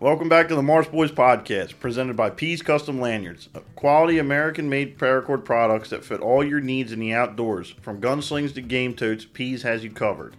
[0.00, 5.44] Welcome back to the Mars Boys podcast, presented by Pease Custom Lanyards, quality American-made paracord
[5.44, 7.74] products that fit all your needs in the outdoors.
[7.82, 10.36] From gunslings to game totes, Pease has you covered.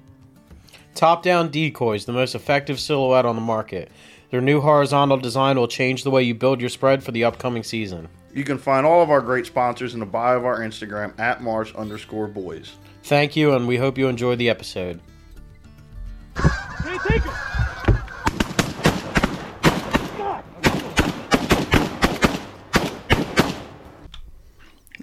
[0.96, 3.92] Top down decoys, the most effective silhouette on the market.
[4.32, 7.64] Their new horizontal design will change the way you build your spread for the upcoming
[7.64, 8.08] season.
[8.34, 11.44] You can find all of our great sponsors in the bio of our Instagram at
[11.44, 12.78] Mars underscore boys.
[13.04, 15.02] Thank you, and we hope you enjoy the episode.
[16.38, 17.49] Hey, take it!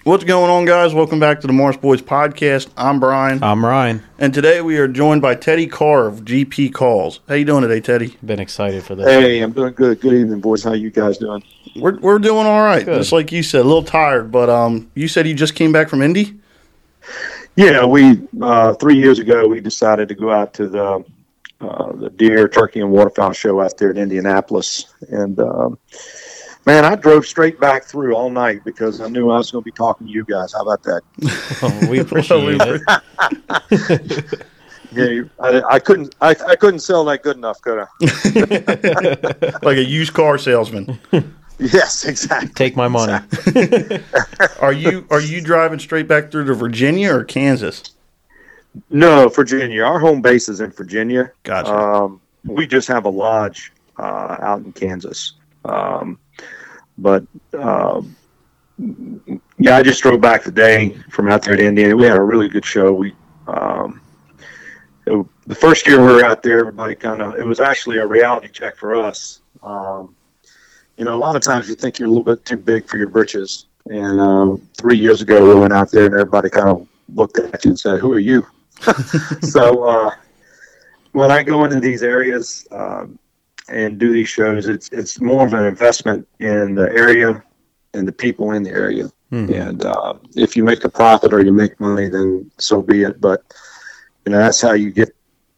[0.06, 0.94] What's going on, guys?
[0.94, 2.68] Welcome back to the Morris Boys podcast.
[2.76, 4.04] I'm Brian, I'm Ryan.
[4.20, 7.18] and today we are joined by Teddy Carr of GP Calls.
[7.26, 8.16] How you doing today, Teddy?
[8.24, 9.04] Been excited for this.
[9.04, 10.00] Hey, I'm doing good.
[10.00, 10.62] Good evening, boys.
[10.62, 11.42] How you guys doing?
[11.74, 12.84] We're, we're doing all right.
[12.84, 12.98] Good.
[12.98, 15.88] Just like you said, a little tired, but um, you said you just came back
[15.88, 16.38] from Indy.
[17.56, 21.04] Yeah, we uh, three years ago we decided to go out to the
[21.60, 25.76] uh, the deer, turkey, and waterfowl show out there in Indianapolis, and um,
[26.66, 29.64] man, I drove straight back through all night because I knew I was going to
[29.64, 30.52] be talking to you guys.
[30.52, 31.02] How about that?
[31.62, 32.78] Well, we appreciate Well,
[33.70, 34.42] it.
[34.92, 37.86] Yeah, I, I couldn't I, I couldn't sell that good enough, could I?
[39.62, 40.98] like a used car salesman.
[41.58, 42.48] Yes, exactly.
[42.54, 43.12] Take my money.
[44.60, 47.82] Are you are you driving straight back through to Virginia or Kansas?
[48.88, 49.82] No, Virginia.
[49.82, 51.30] Our home base is in Virginia.
[51.42, 51.74] Gotcha.
[51.74, 55.34] Um, we just have a lodge uh, out in Kansas.
[55.66, 56.18] Um,
[56.98, 58.14] but um,
[59.58, 61.96] yeah, I just drove back today from out there to Indiana.
[61.96, 62.92] We had a really good show.
[62.92, 63.14] We
[63.46, 64.00] um,
[65.06, 68.06] it- the first year we were out there, everybody kind of it was actually a
[68.06, 69.40] reality check for us.
[69.62, 70.14] Um,
[70.96, 72.96] you know, a lot of times you think you're a little bit too big for
[72.96, 73.66] your britches.
[73.86, 77.64] And um, three years ago, we went out there and everybody kind of looked at
[77.64, 78.44] you and said, "Who are you?"
[79.42, 80.10] so uh,
[81.12, 83.18] when I go into these areas um,
[83.68, 87.42] and do these shows, it's it's more of an investment in the area
[87.94, 89.10] and the people in the area.
[89.32, 89.68] Mhm.
[89.68, 93.20] And uh, if you make a profit or you make money, then so be it.
[93.20, 93.42] But
[94.24, 95.14] you know that's how you get.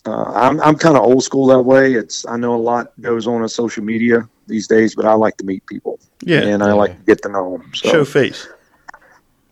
[0.07, 1.95] Uh, I'm I'm kind of old school that way.
[1.95, 5.37] It's I know a lot goes on on social media these days, but I like
[5.39, 7.71] to meet people Yeah, and I like to get to know them.
[7.75, 8.49] So show face.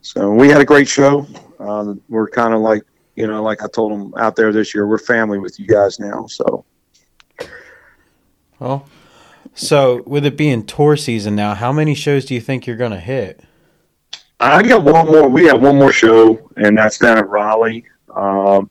[0.01, 1.27] so we had a great show.
[1.59, 2.83] Uh, we're kind of like,
[3.17, 5.99] you know, like I told them out there this year, we're family with you guys
[5.99, 6.27] now.
[6.27, 6.65] So
[8.59, 8.87] Well,
[9.55, 12.93] so with it being tour season now, how many shows do you think you're going
[12.93, 13.41] to hit?
[14.41, 15.29] I got one more.
[15.29, 17.85] We have one more show, and that's down at Raleigh.
[18.15, 18.71] Um,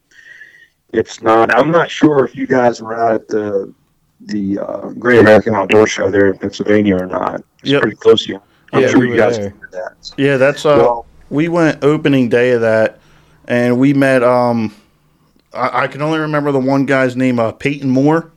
[0.94, 1.54] it's not.
[1.56, 3.74] I'm not sure if you guys were out at the
[4.22, 7.42] the uh, Great American Outdoor Show there in Pennsylvania or not.
[7.62, 7.82] It's Yep.
[7.82, 8.42] pretty close to you.
[8.74, 9.52] I'm Yeah, sure we you guys there.
[9.52, 10.12] can do that.
[10.18, 10.78] Yeah, that's uh.
[10.78, 13.00] Well, we went opening day of that,
[13.48, 14.24] and we met.
[14.24, 14.74] Um,
[15.54, 18.32] I, I can only remember the one guy's name, uh, Peyton Moore.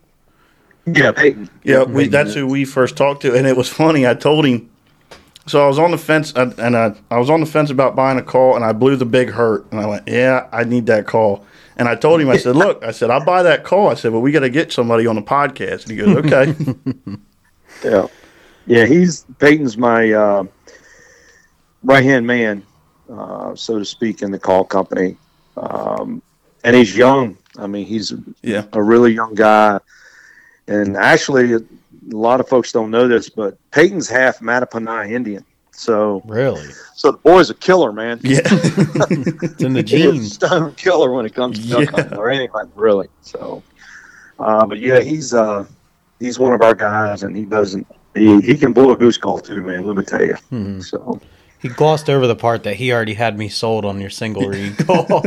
[0.96, 1.50] Yeah, Peyton.
[1.62, 4.06] Yeah, we, that's who we first talked to, and it was funny.
[4.06, 4.70] I told him.
[5.46, 8.18] So I was on the fence, and I, I was on the fence about buying
[8.18, 11.06] a call, and I blew the big hurt, and I went, "Yeah, I need that
[11.06, 13.94] call." And I told him, I said, "Look, I said I'll buy that call." I
[13.94, 16.54] said, "But we got to get somebody on the podcast." And he goes, "Okay."
[17.84, 18.06] Yeah,
[18.66, 18.86] yeah.
[18.86, 20.44] He's Peyton's my uh,
[21.82, 22.64] right hand man,
[23.10, 25.16] uh, so to speak, in the call company,
[25.56, 26.22] um,
[26.64, 27.36] and he's young.
[27.56, 28.12] I mean, he's
[28.42, 29.78] yeah, a really young guy,
[30.68, 31.60] and actually, a
[32.10, 35.44] lot of folks don't know this, but Peyton's half Mattaponi Indian.
[35.72, 36.66] So, Really?
[36.96, 38.18] so the boy's a killer, man.
[38.22, 40.34] yeah, It's in the genes.
[40.34, 41.90] stone killer when it comes to duck Yeah.
[42.02, 43.08] hunting or anything, really.
[43.22, 43.62] So,
[44.40, 45.66] uh, but yeah, he's uh,
[46.18, 47.86] he's one of our guys, and he doesn't.
[48.14, 49.86] He, he can blow a goose call too, man.
[49.86, 50.34] Let me tell you.
[50.50, 50.82] Mhm.
[50.82, 51.20] So
[51.60, 54.76] He glossed over the part that he already had me sold on your single reed
[54.86, 55.22] call.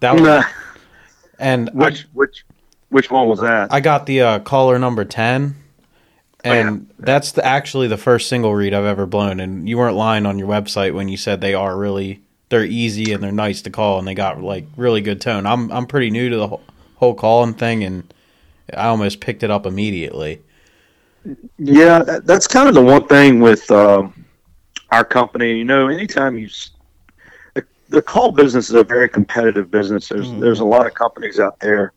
[0.00, 0.44] that was, Nah,
[1.38, 2.44] and I, which
[2.90, 3.72] which one was that?
[3.72, 5.54] I got the uh, caller number 10
[6.44, 10.24] and that's the, actually the first single reed I've ever blown and you weren't lying
[10.24, 13.70] on your website when you said they are really they're easy and they're nice to
[13.70, 15.46] call and they got like really good tone.
[15.46, 16.62] I'm I'm pretty new to the whole,
[16.96, 18.12] whole calling thing and
[18.72, 20.42] I almost picked it up immediately.
[21.58, 24.24] Yeah, that, that's kind of the one thing with um,
[24.90, 25.58] our company.
[25.58, 26.48] You know, anytime you
[27.54, 30.08] the, the call business is a very competitive business.
[30.08, 30.40] There's Mhm.
[30.40, 31.92] there's a lot of companies out there,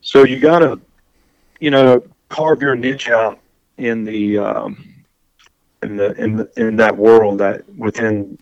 [0.00, 0.80] so you got to,
[1.60, 3.38] you know, carve your niche out
[3.76, 5.04] in the um,
[5.82, 8.38] in the in the, in that world that within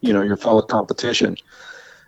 [0.00, 1.36] you know your fellow competition.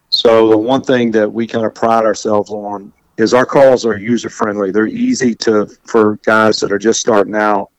[0.09, 3.99] So the one thing that we kind of pride ourselves on is our calls are
[3.99, 4.71] user friendly.
[4.71, 7.71] They're easy to for guys that are just starting out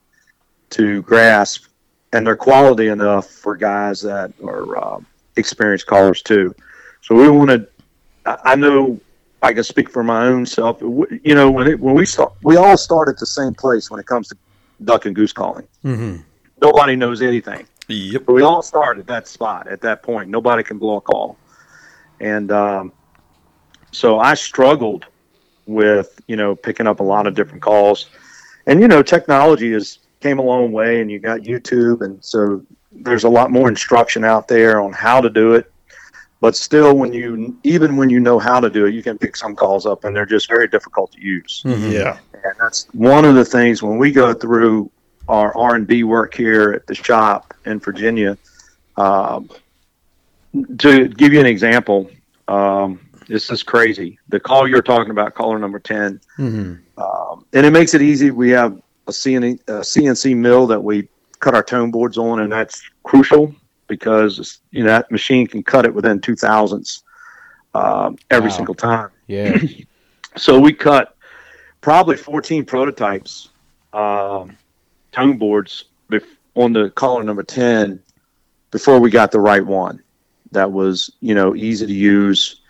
[0.72, 1.66] to grasp,
[2.14, 5.00] and they're quality enough for guys that are uh,
[5.36, 6.54] experienced callers too.
[7.02, 7.68] So we wanted.
[8.26, 9.00] I I know
[9.48, 10.82] I can speak for my own self.
[10.82, 13.98] You know, when it, when we start, we all start at the same place when
[13.98, 14.38] it comes to
[14.84, 15.66] duck and goose calling.
[15.86, 16.24] Mhm.
[16.62, 17.66] Nobody knows anything.
[17.88, 18.24] Yep.
[18.26, 20.30] But we all start at that spot at that point.
[20.30, 21.38] Nobody can blow a call,
[22.20, 22.92] and um,
[23.94, 25.06] so I struggled
[25.66, 28.10] with you know picking up a lot of different calls,
[28.66, 32.62] and you know technology has came a long way, and you got YouTube, and so
[32.92, 35.72] there's a lot more instruction out there on how to do it.
[36.40, 39.36] But still, when you even when you know how to do it, you can pick
[39.36, 41.64] some calls up, and they're just very difficult to use.
[41.66, 42.20] Yeah.
[42.34, 44.92] And that's one of the things when we go through
[45.28, 48.38] our R and D work here at the shop in Virginia.
[48.98, 49.50] Um,
[50.80, 52.10] to give you an example,
[52.48, 54.20] um, this is crazy.
[54.30, 56.80] The call you're talking about, caller number ten, Mhm.
[56.98, 58.32] um, and it makes it easy.
[58.32, 62.52] We have a CNC, a CNC mill that we cut our tone boards on, and
[62.52, 63.54] that's crucial
[63.88, 67.04] because you know that machine can cut it within two thousandths
[67.74, 68.56] um, every Wow.
[68.56, 69.10] single time.
[69.28, 69.58] Yeah.
[70.36, 71.16] So we cut
[71.82, 73.50] probably 14 prototypes,
[73.92, 74.56] um,
[75.12, 78.00] tone boards bef- on the caller number 10
[78.70, 80.00] before we got the right one.
[80.52, 82.62] That was, you know, easy to use,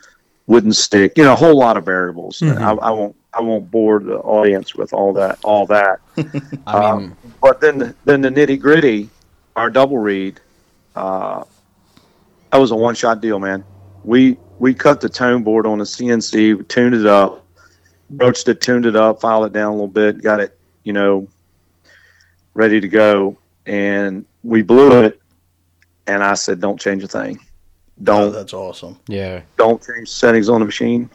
[0.46, 2.40] wouldn't stick, you know, a whole lot of variables.
[2.40, 2.58] Mhm.
[2.62, 6.00] I, I won't, I won't bore the audience with all that, all that.
[6.68, 9.10] I mean, But then, the, then the nitty gritty,
[9.58, 10.40] our double reed,
[10.98, 11.44] uh,
[12.52, 13.64] that was a one shot deal, man.
[14.04, 17.46] We we cut the tone board on the CNC, tuned it up,
[18.10, 21.28] broached it, tuned it up, filed it down a little bit, got it, you know,
[22.54, 25.22] ready to go, and we blew it.
[26.08, 27.38] And I said, "Don't change a thing.
[27.40, 28.98] Oh, Don't that's awesome.
[29.08, 29.42] yeah.
[29.58, 31.10] don't change settings on the machine."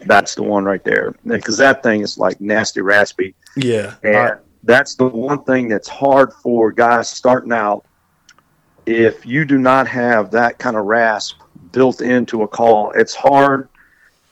[0.00, 3.34] That's the one right there, because that thing is like nasty raspy.
[3.56, 3.94] Yeah.
[4.02, 7.84] And that's the one thing that's hard for guys starting out.
[8.86, 11.40] If you do not have that kind of rasp
[11.72, 13.68] built into a call, it's hard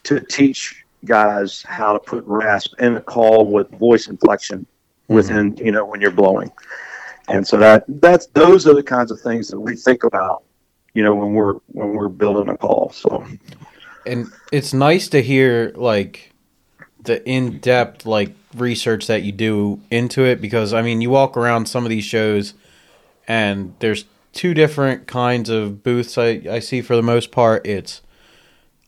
[0.04, 5.14] to teach guys how to put rasp in a call with voice inflection mm-hmm.
[5.14, 6.50] within, you know, when you're blowing.
[7.28, 10.44] And so that that's those are the kinds of things that we think about,
[10.92, 12.90] you know, when we're when we're building a call.
[12.92, 13.24] So
[14.06, 16.32] and it's nice to hear like
[17.02, 21.66] the in-depth like research that you do into it because I mean you walk around
[21.66, 22.54] some of these shows
[23.26, 24.04] and there's
[24.34, 27.66] two different kinds of booths I, I see for the most part.
[27.66, 28.02] It's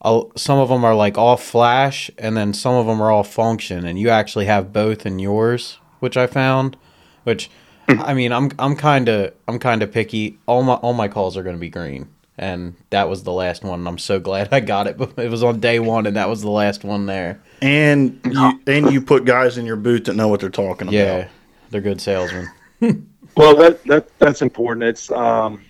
[0.03, 3.25] I'll, some of them are like all flash and then some of them are all
[3.25, 6.77] function and you actually have both in yours which I found
[7.25, 7.51] which
[7.89, 8.01] hmm.
[8.03, 10.39] I mean I'm I'm kind of I'm kind of picky.
[10.47, 12.09] All my all my calls are going to be green
[12.39, 14.99] and that was the last one and I'm so glad I got it.
[14.99, 17.41] But it was on day 1 and that was the last one there.
[17.63, 21.03] And you and you put guys in your booth that know what they're talking yeah
[21.03, 21.31] about.
[21.71, 22.51] they're good salesmen
[23.37, 24.85] Well, that that that's important.
[24.85, 25.63] It's um,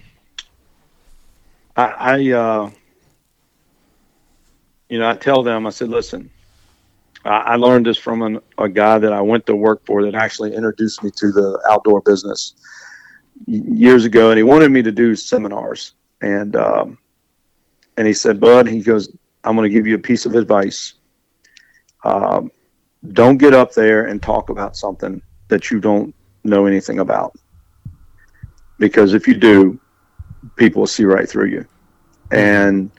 [1.77, 2.71] I, I uh,
[4.89, 6.31] you know, I tell them, I said, listen,
[7.25, 10.15] I, I learned this from an, a guy that I went to work for that
[10.15, 12.55] actually introduced me to the outdoor business
[13.47, 16.99] years ago, and he wanted me to do seminars, and um,
[17.97, 19.09] and he said, Bud, he goes,
[19.43, 20.95] I'm going to give you a piece of advice.
[22.05, 22.53] Um,
[23.13, 26.15] don't get up there and talk about something that you don't
[26.45, 27.37] know anything about
[28.79, 29.79] because if you do,
[30.57, 31.67] people will see right through you.
[32.31, 32.91] And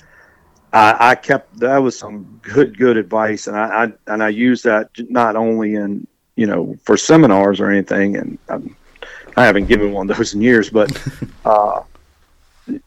[0.73, 4.61] I, I kept that was some good good advice, and I, I and I use
[4.63, 8.75] that not only in you know for seminars or anything, and I'm,
[9.35, 10.91] I haven't given one of those in years, but
[11.45, 11.83] uh,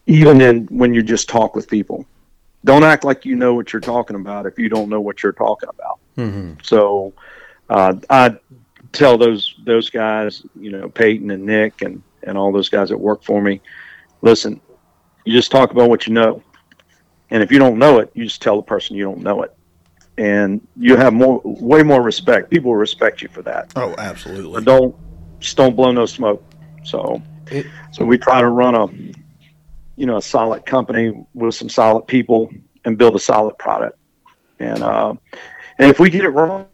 [0.05, 2.05] even in when you just talk with people,
[2.65, 5.31] don't act like you know what you're talking about if you don't know what you're
[5.31, 5.99] talking about.
[6.17, 6.53] mm-hmm.
[6.63, 7.13] So
[7.69, 8.37] uh, I
[8.91, 12.97] tell those those guys, you know, Peyton and Nick and and all those guys that
[12.97, 13.61] work for me,
[14.21, 14.61] listen,
[15.25, 16.41] you just talk about what you know,
[17.29, 19.51] and if you don't know it, you just tell the person you don't know it,
[20.17, 22.49] and you have more way more respect.
[22.49, 23.69] People will respect you for that.
[23.75, 24.63] Oh, But absolutely.
[24.63, 24.95] don't
[25.39, 26.43] just don't blow no smoke.
[26.83, 28.87] So It- so we try to run a
[29.95, 32.49] you know a solid company with some solid people
[32.85, 33.97] and build a solid product.
[34.59, 35.13] And uh,
[35.79, 36.67] and if we get it wrong,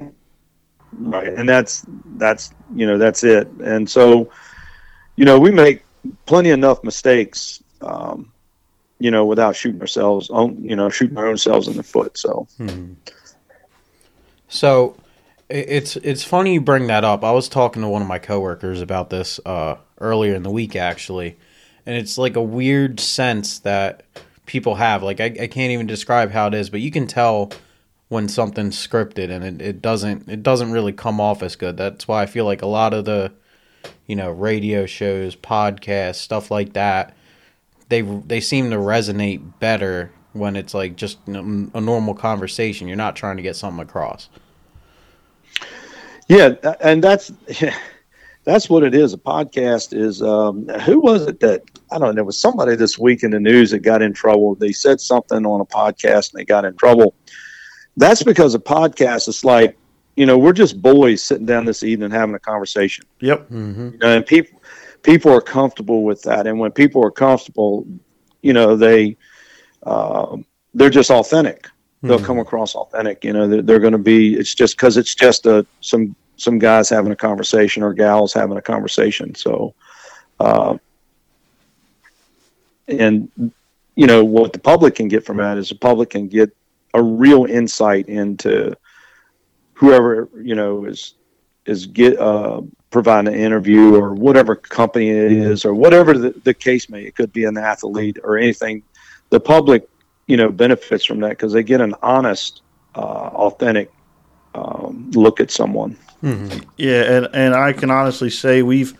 [0.99, 1.85] right, and that's
[2.17, 3.47] that's you know that's it.
[3.63, 4.29] And so
[5.17, 5.83] you know we make
[6.25, 7.61] plenty enough mistakes.
[7.81, 8.31] Um,
[8.99, 12.17] you know, without shooting ourselves, own, you know, shooting our own selves in the foot.
[12.17, 12.47] So,
[14.47, 14.95] So
[15.49, 17.23] it's it's funny you bring that up.
[17.23, 20.75] I was talking to one of my coworkers about this uh, earlier in the week
[20.75, 21.37] actually,
[21.85, 24.03] and it's like a weird sense that
[24.45, 25.03] people have.
[25.03, 27.51] Like I, I can't even describe how it is, but you can tell
[28.09, 31.77] when something's scripted and it, it doesn't it doesn't really come off as good.
[31.77, 33.31] That's why I feel like a lot of the
[34.05, 37.15] you know radio shows, podcasts, stuff like that,
[37.89, 42.87] they they seem to resonate better when it's like just a normal conversation.
[42.87, 44.29] You're not trying to get something across.
[46.27, 47.31] Yeah, and that's
[48.43, 49.13] that's what it is.
[49.13, 50.21] A podcast is.
[50.21, 52.13] Um, who was it that I don't know?
[52.13, 54.55] There was somebody this week in the news that got in trouble.
[54.55, 57.15] They said something on a podcast and they got in trouble.
[57.95, 59.77] That's because a podcast is like,
[60.17, 63.05] you know, we're just boys sitting down this evening having a conversation.
[63.21, 63.49] Yep.
[63.49, 63.89] Mm-hmm.
[63.93, 64.59] You know, and people
[65.03, 66.47] people are comfortable with that.
[66.47, 67.85] And when people are comfortable,
[68.41, 69.15] you know, they
[69.83, 70.37] uh,
[70.73, 71.69] they're just authentic.
[72.03, 73.23] They'll come across authentic.
[73.25, 74.35] You know, they're, they're going to be.
[74.35, 78.57] It's just because it's just a some some guys having a conversation or gals having
[78.57, 79.35] a conversation.
[79.35, 79.73] So,
[80.39, 80.77] uh,
[82.87, 83.29] and
[83.95, 86.55] you know what the public can get from that is the public can get
[86.93, 88.75] a real insight into
[89.77, 91.13] whoever you know is
[91.65, 96.53] is get uh, providing an interview or whatever company it is or whatever the, the
[96.53, 97.03] case may.
[97.03, 98.83] It could be an athlete or anything.
[99.29, 99.87] The public,
[100.27, 102.61] you know, benefits from that because they get an honest,
[102.95, 103.91] uh, authentic
[104.55, 105.97] um, look at someone.
[106.77, 108.97] Yeah, and, and I can honestly say we've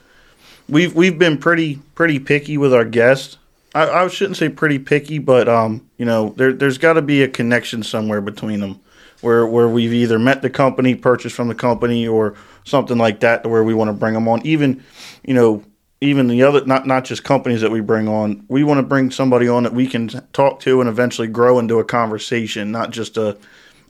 [0.69, 3.37] we've we've been pretty pretty picky with our guests.
[3.73, 7.23] I, I shouldn't say pretty picky, but um, you know, there there's got to be
[7.23, 8.79] a connection somewhere between them,
[9.21, 13.43] where where we've either met the company, purchased from the company, or something like that,
[13.43, 14.45] to where we want to bring them on.
[14.45, 14.83] Even,
[15.23, 15.63] you know,
[16.01, 19.11] even the other not not just companies that we bring on, we want to bring
[19.11, 23.17] somebody on that we can talk to and eventually grow into a conversation, not just
[23.17, 23.37] a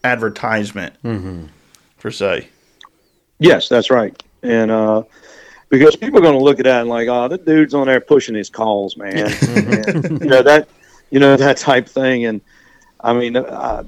[0.03, 1.45] advertisement mm-hmm.
[1.99, 2.47] per se.
[3.39, 4.21] Yes, that's right.
[4.41, 5.03] And uh,
[5.69, 7.99] because people are going to look at that and like, oh, the dude's on there
[7.99, 9.13] pushing his calls, man.
[9.27, 10.05] Mm-hmm.
[10.05, 10.69] and, you know that,
[11.09, 12.25] you know that type thing.
[12.25, 12.41] And
[13.01, 13.83] I mean, I,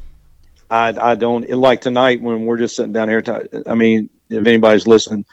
[0.69, 3.21] I, I don't like tonight when we're just sitting down here.
[3.21, 5.25] To, I mean, if anybody's listening,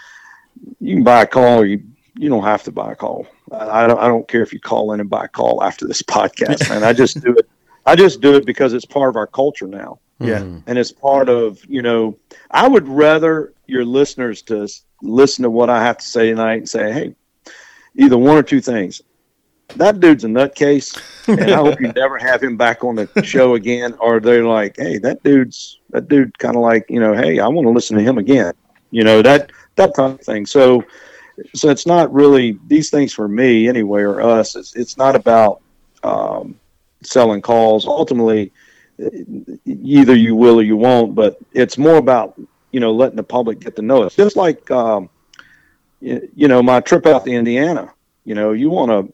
[0.80, 1.60] you can buy a call.
[1.60, 1.82] Or you
[2.18, 3.26] you don't have to buy a call.
[3.52, 3.98] I, I don't.
[4.00, 6.82] I don't care if you call in and buy a call after this podcast, man.
[6.82, 7.48] I just do it.
[7.84, 10.40] I just do it because it's part of our culture now Yeah.
[10.40, 10.58] Mm-hmm.
[10.66, 12.18] and it's part of you know
[12.50, 14.66] i would rather your listeners to
[15.02, 17.14] listen to what i have to say tonight and say hey
[17.96, 19.02] either one or two things
[19.74, 23.54] that dude's a nutcase and i hope you never have him back on the show
[23.54, 27.40] again or they're like hey that dude's that dude kind of like you know hey
[27.40, 28.52] i want to listen to him again
[28.90, 30.82] you know that that type of thing so
[31.54, 35.60] so it's not really these things for me anyway or us it's, it's not about
[36.02, 36.58] um,
[37.02, 38.52] selling calls ultimately
[39.64, 42.40] either you will or you won't, but it's more about
[42.72, 44.16] you know letting the public get to know us.
[44.16, 45.08] Just like um,
[46.00, 47.92] you, you know my trip out to Indiana.
[48.24, 49.12] You know you want to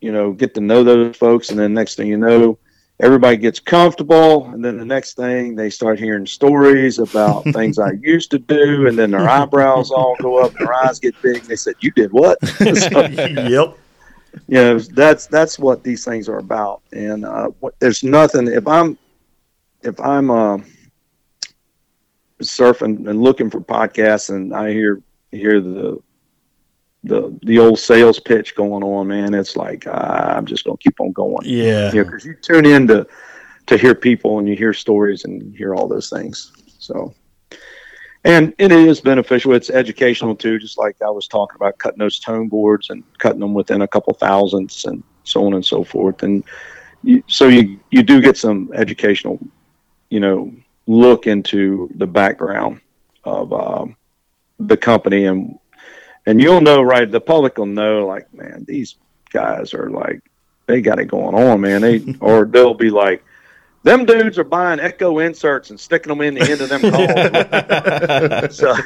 [0.00, 2.58] you know get to know those folks, and then next thing you know,
[3.00, 7.92] everybody gets comfortable, and then the next thing they start hearing stories about things I
[8.00, 11.38] used to do, and then their eyebrows all go up, their eyes get big.
[11.38, 13.76] And they said, "You did what?" So, yep.
[14.46, 18.96] you know that's that's what these things are about and uh, there's nothing if i'm
[19.82, 20.58] if i'm uh,
[22.40, 25.02] surfing and looking for podcasts and i hear
[25.32, 26.00] hear the
[27.04, 29.34] the the old sales pitch going on man.
[29.34, 31.44] It's like uh, i'm just gonna keep on going.
[31.44, 31.92] Yeah.
[31.92, 33.06] you because you tune in to
[33.66, 36.52] to hear people and you hear stories and hear all those things.
[36.78, 37.14] So
[38.24, 39.54] and it is beneficial.
[39.54, 43.40] It's educational too just like i was talking about cutting those tone boards and cutting
[43.40, 46.22] them within a couple thousandths and so on and so forth.
[46.22, 46.44] And
[47.02, 49.38] you, so you you do get some educational
[50.10, 50.52] you know
[50.86, 52.80] look into the background
[53.24, 53.96] of um,
[54.58, 55.58] the company and
[56.26, 58.96] and you'll know right the public will know like man these
[59.30, 60.20] guys are like
[60.66, 63.24] they got it going on man they or they'll be like
[63.82, 68.56] them dudes are buying echo inserts and sticking them in the end of them calls
[68.56, 68.82] so you know,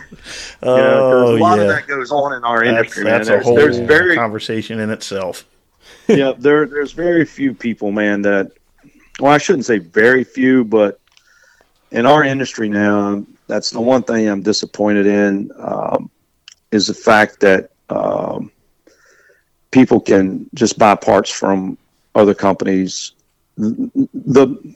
[0.62, 3.38] 'cause Oh a lot of that goes on in our That's, industry that's man.
[3.38, 5.45] a There's, whole there's very conversation in itself.
[6.09, 8.53] yeah, there there's very few people, man, that
[9.21, 11.00] well, I shouldn't say very few, but
[11.91, 16.11] in our industry now, that's the one thing I'm disappointed in um,
[16.75, 18.50] is the fact that um,
[19.71, 21.78] people can just buy parts from
[22.14, 23.12] other companies.
[23.57, 24.75] The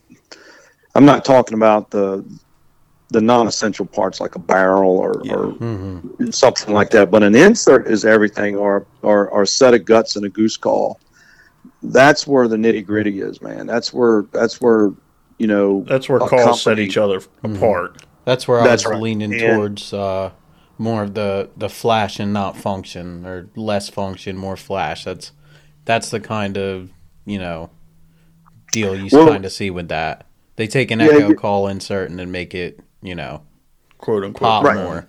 [0.94, 2.24] I'm not talking about the
[3.10, 7.10] the non-essential parts like a barrel or, or something like that.
[7.10, 10.56] But an insert is everything, or or, or a set of guts and a goose
[10.56, 11.00] call.
[11.82, 13.66] That's where the nitty gritty is, man.
[13.66, 14.92] That's where that's where
[15.38, 15.84] you know.
[15.88, 18.02] That's where a calls set each other apart.
[18.24, 19.02] That's where I That's was right.
[19.02, 20.30] leaning And- towards uh,
[20.78, 25.04] more of the the flash and not function, or less function, more flash.
[25.04, 25.32] That's
[25.84, 26.90] that's the kind of
[27.26, 27.70] you know
[28.72, 30.24] deal you Well- kind of see with that.
[30.56, 33.42] They take an Yeah, echo call insert and then make it you know
[33.98, 34.40] quote unquote.
[34.48, 34.76] pop Right.
[34.76, 35.06] more.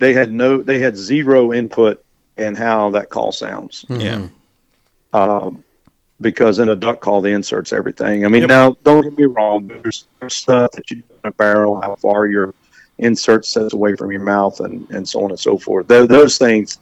[0.00, 2.04] They had no, they had zero input
[2.36, 3.84] in how that call sounds.
[3.88, 4.26] Yeah.
[5.12, 5.62] um,
[6.20, 8.24] because in a duck call, the inserts everything.
[8.24, 8.48] I mean, Yep.
[8.48, 9.68] now don't get me wrong.
[9.68, 12.52] There's, there's stuff that you do in a barrel, how far your
[12.98, 15.88] insert sets away from your mouth and, and so on and so forth.
[15.88, 16.78] Those, those things,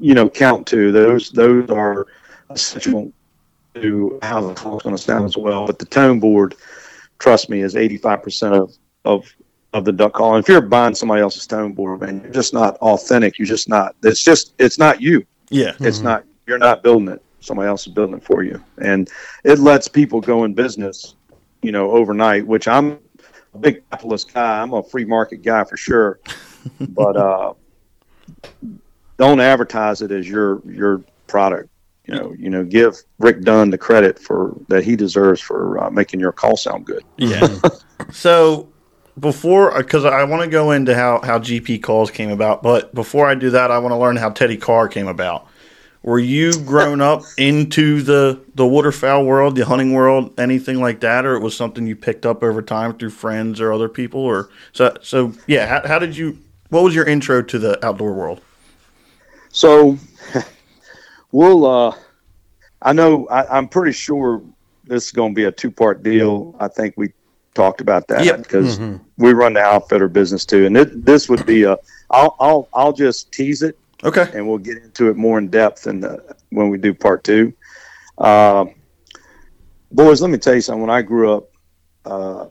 [0.00, 0.92] you know, count too.
[0.92, 2.06] Those those are
[2.50, 3.12] essential
[3.74, 5.66] to how the call's going to sound as well.
[5.66, 6.54] But the tone board,
[7.18, 9.36] trust me, is 85% of, of
[9.76, 10.34] of the duck call.
[10.34, 13.38] And if you're buying somebody else's tone board, man, you're just not authentic.
[13.38, 13.94] You're just not.
[14.02, 15.24] It's just it's not you.
[15.50, 15.74] Yeah.
[15.80, 16.06] It's mm-hmm.
[16.06, 16.24] not.
[16.46, 17.22] You're not building it.
[17.40, 19.08] Somebody else is building it for you, and
[19.44, 21.14] it lets people go in business,
[21.62, 22.46] you know, overnight.
[22.46, 22.98] Which I'm
[23.56, 24.62] a big capitalist guy.
[24.62, 26.20] I'm a free market guy for sure,
[26.80, 27.54] but uh,
[29.18, 31.70] don't advertise it as your your product.
[32.04, 35.90] You know, you know, give Rick Dunn the credit for that he deserves for uh,
[35.90, 37.02] making your call sound good.
[37.16, 37.48] Yeah.
[38.12, 38.68] so
[39.18, 43.26] before, because I want to go into how how GP calls came about, but before
[43.26, 45.48] I do that, I want to learn how Teddy Carr came about.
[46.06, 51.26] Were you grown up into the the waterfowl world, the hunting world, anything like that,
[51.26, 54.48] or it was something you picked up over time through friends or other people, or
[54.72, 54.96] so?
[55.02, 56.38] So yeah, how, how did you?
[56.70, 58.40] What was your intro to the outdoor world?
[59.50, 59.98] So
[61.32, 61.66] we'll.
[61.66, 61.96] Uh,
[62.82, 63.26] I know.
[63.28, 64.42] I, I'm pretty sure
[64.84, 66.54] this is going to be a two part deal.
[66.60, 67.08] I think we
[67.54, 68.38] talked about that Yep.
[68.44, 68.78] because
[69.18, 71.76] we run the outfitter business too, and it, this would be a.
[72.12, 74.30] I'll I'll I'll just tease it, Okay.
[74.34, 77.52] and we'll get into it more in depth in the, when we do part two.
[78.18, 78.66] Uh,
[79.90, 80.82] boys, let me tell you something.
[80.82, 81.48] When I grew up,
[82.04, 82.46] uh,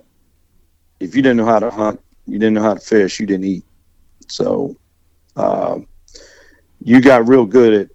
[0.99, 3.45] if you didn't know how to hunt, you didn't know how to fish, you didn't
[3.45, 3.63] eat.
[4.27, 4.75] So,
[5.35, 5.79] uh,
[6.81, 7.89] you got real good at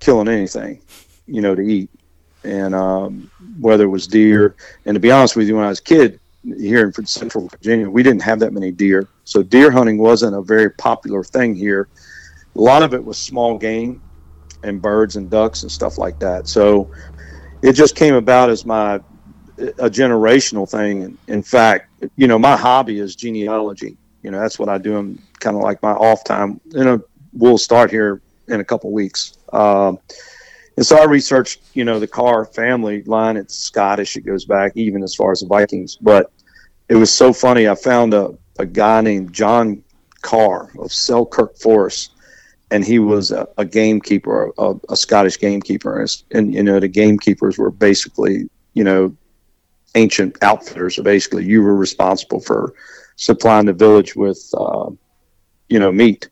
[0.00, 0.82] killing anything,
[1.26, 1.90] you know, to eat.
[2.44, 3.30] And um,
[3.60, 6.18] whether it was deer, and to be honest with you, when I was a kid
[6.44, 9.08] here in Central Virginia, we didn't have that many deer.
[9.24, 11.88] So deer hunting wasn't a very popular thing here.
[12.54, 14.02] A lot of it was small game
[14.62, 16.46] and birds and ducks and stuff like that.
[16.48, 16.90] So
[17.62, 19.00] it just came about as my
[19.58, 21.16] a generational thing.
[21.28, 23.96] In fact, you know, my hobby is genealogy.
[24.22, 24.96] You know, that's what I do.
[24.96, 26.60] I'm kind of like my off time.
[26.70, 27.00] You know,
[27.32, 29.38] we'll start here in a couple weeks.
[29.52, 29.98] Um,
[30.76, 33.36] and so I researched, you know, the Carr family line.
[33.36, 34.16] It's Scottish.
[34.16, 35.96] It goes back even as far as the Vikings.
[36.00, 36.32] But
[36.88, 37.68] it was so funny.
[37.68, 39.82] I found a, a guy named John
[40.22, 42.12] Carr of Selkirk Forest,
[42.72, 46.04] and he was a, a gamekeeper, a, a Scottish gamekeeper.
[46.32, 49.14] And, you know, the gamekeepers were basically, you know,
[49.94, 50.96] ancient outfitters.
[50.96, 52.72] So basically, you were responsible for
[53.16, 54.90] supplying the village with, uh,
[55.68, 56.28] you know, meat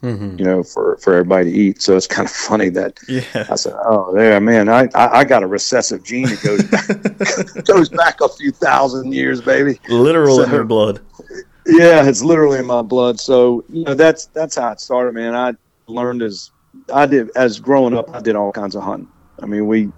[0.00, 1.82] hmm you know, for, for everybody to eat.
[1.82, 3.46] So it's kind of funny that Yeah.
[3.50, 7.64] I said, "Oh, there, man, I, I, I got a recessive gene that goes back,
[7.66, 11.00] goes back a few thousand years, baby." Literal in So- your blood.
[11.66, 13.20] Yeah, it's literally in my blood.
[13.20, 15.34] So you know, that's that's how it started, man.
[15.34, 15.52] I
[15.90, 16.50] learned as
[16.92, 18.14] I did as growing up.
[18.14, 19.08] I did all kinds of hunting.
[19.42, 19.92] I mean, we you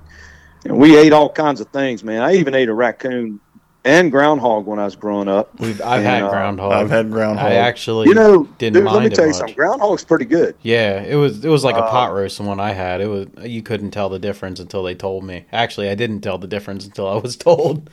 [0.67, 2.23] know, we ate all kinds of things, man.
[2.23, 3.41] I even ate a raccoon
[3.85, 5.59] and groundhog when I was growing up.
[5.59, 6.73] We've, I've And, had uh, groundhog.
[6.73, 7.47] I've had groundhog.
[7.51, 9.39] I actually, You know, didn't dude, mind let me it tell you much.
[9.39, 9.57] something.
[9.57, 10.55] Groundhog's pretty good.
[10.63, 12.39] Yeah, it was it was like a Uh, pot roast.
[12.39, 15.47] The one I had, it was you couldn't tell the difference until they told me.
[15.53, 17.91] Actually, I didn't tell the difference until I was told.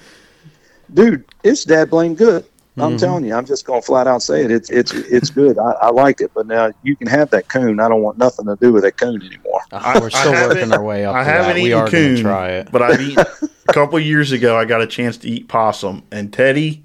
[0.93, 2.45] dude, it's dad blame good.
[2.77, 2.99] I'm Mhm.
[2.99, 4.51] telling you, I'm just gonna flat out say it.
[4.51, 5.57] It's it's it's good.
[5.57, 7.79] I, I liked it, but now you can have that coon.
[7.79, 9.59] I don't want nothing to do with that coon anymore.
[9.71, 11.13] Uh, We're still working our way up.
[11.15, 11.55] I to haven't that.
[11.55, 12.69] We eaten are coon, try it.
[12.71, 13.25] but I've eaten
[13.67, 14.55] a couple years ago.
[14.55, 16.83] I got a chance to eat possum, and Teddy,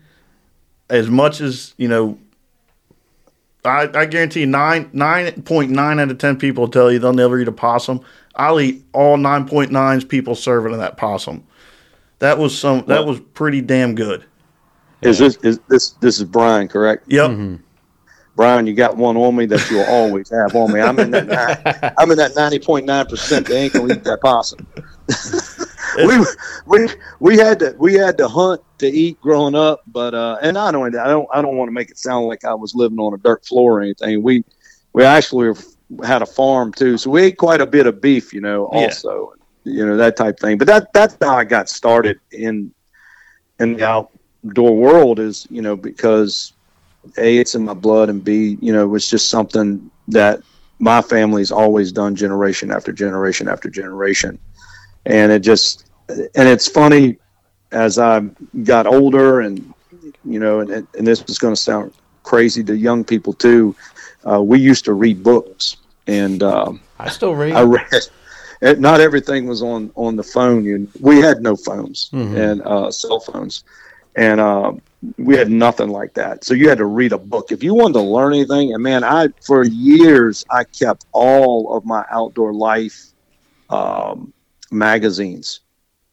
[0.90, 2.18] as much as you know,
[3.64, 7.12] I, I guarantee you nine nine point nine out of ten people tell you they'll
[7.12, 8.00] never eat a possum.
[8.34, 11.44] I'll eat all nine point nines people serving of that possum.
[12.18, 12.84] That was some.
[12.86, 14.24] That was pretty damn good.
[15.04, 17.04] Is this is this this is Brian correct?
[17.08, 17.30] Yep.
[17.30, 17.56] Mm-hmm.
[18.36, 20.80] Brian, you got one on me that you'll always have on me.
[20.80, 23.46] I'm in that nine, I'm in that ninety point nine percent.
[23.46, 24.66] They ain't gonna eat that possum.
[25.98, 26.18] we
[26.66, 26.88] we
[27.20, 30.74] we had to we had to hunt to eat growing up, but uh, and not
[30.74, 32.98] only that, I don't I don't want to make it sound like I was living
[32.98, 34.22] on a dirt floor or anything.
[34.22, 34.42] We
[34.92, 35.56] we actually
[36.04, 38.78] had a farm too, so we ate quite a bit of beef, you know, Yeah.
[38.80, 40.58] also, you know that type thing.
[40.58, 42.72] But that that's how I got started in
[43.60, 44.08] in the
[44.46, 46.52] outdoor world is you know because
[47.18, 50.40] a it's in my blood and b you know it was just something that
[50.78, 54.38] my family's always done generation after generation after generation
[55.06, 55.86] and it just
[56.34, 57.16] and it's funny
[57.72, 58.20] as i
[58.64, 59.72] got older and
[60.24, 63.74] you know and, and this is going to sound crazy to young people too
[64.30, 65.76] uh, we used to read books
[66.06, 67.52] and um, I still read.
[67.54, 67.86] I read.
[68.78, 70.64] Not everything was on on the phone.
[70.64, 72.36] You, we had no phones Mhm.
[72.36, 73.64] and uh, cell phones,
[74.16, 74.72] and uh,
[75.18, 76.44] we had nothing like that.
[76.44, 78.72] So you had to read a book if you wanted to learn anything.
[78.72, 83.12] And man, I for years I kept all of my outdoor life
[83.70, 84.32] um,
[84.70, 85.60] magazines.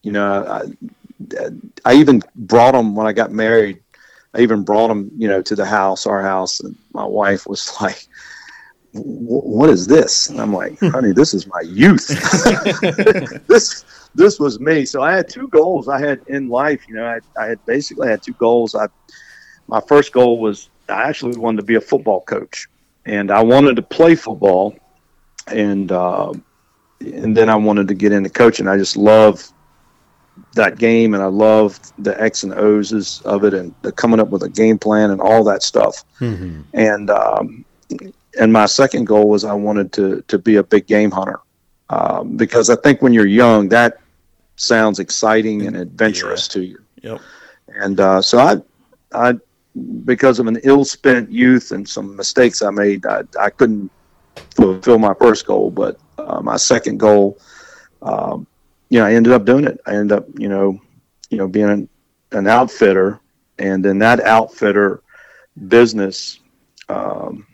[0.04, 0.66] You know,
[1.38, 1.50] I,
[1.86, 3.82] I even brought them when I got married
[4.34, 7.72] I even brought them, you know, to the house, our house, and my wife was
[7.82, 8.08] like,
[8.94, 12.08] "What is this?" And I'm like, "Honey, this is my youth.
[13.48, 13.84] this
[14.16, 16.88] this was me." So I had two goals I had in life.
[16.88, 18.76] You know, I, I had basically had two goals.
[18.76, 18.88] I
[19.68, 22.68] my first goal was I actually wanted to be a football coach,
[23.06, 24.76] and I wanted to play football,
[25.48, 26.34] and uh,
[27.00, 28.68] and then I wanted to get into coaching.
[28.68, 29.52] I just love
[30.54, 34.30] that game, and I loved the X and O's of it, and the coming up
[34.30, 36.04] with a game plan and all that stuff.
[36.20, 36.62] Mm-hmm.
[36.74, 37.66] And um,
[38.40, 41.40] and my second goal was I wanted to to be a big game hunter
[41.90, 44.01] um, because I think when you're young, that
[44.56, 46.80] sounds exciting and adventurous to you.
[47.02, 47.22] Yep.
[47.68, 48.58] And uh, so I,
[49.14, 49.34] I,
[50.06, 53.90] because of an ill-spent youth and some mistakes I made, I, I couldn't
[54.56, 55.72] fulfill my first goal.
[55.72, 57.40] But uh, my second goal,
[58.02, 58.46] um,
[58.90, 59.80] you know, I ended up doing it.
[59.86, 60.80] I ended up, you know,
[61.30, 61.90] you know, being an,
[62.34, 63.20] an outfitter,
[63.58, 65.02] and then that outfitter
[65.68, 66.40] business
[66.90, 67.48] um,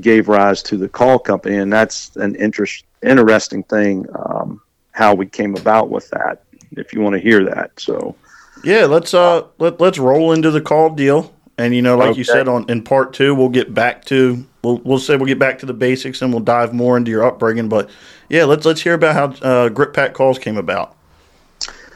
[0.00, 4.06] gave rise to the call company, and that's an interest, interesting thing.
[4.14, 4.60] Um,
[4.98, 7.70] how we came about with that, if you want to hear that.
[7.78, 8.16] So,
[8.64, 11.32] Yeah, let's uh let let's roll into the call deal.
[11.56, 14.78] And you know, like you said on in part two, we'll get back to we'll
[14.78, 17.68] we'll say we'll get back to the basics and we'll dive more into your upbringing.
[17.68, 17.90] But
[18.28, 20.96] yeah, let's let's hear about how uh, Grit Pack calls came about.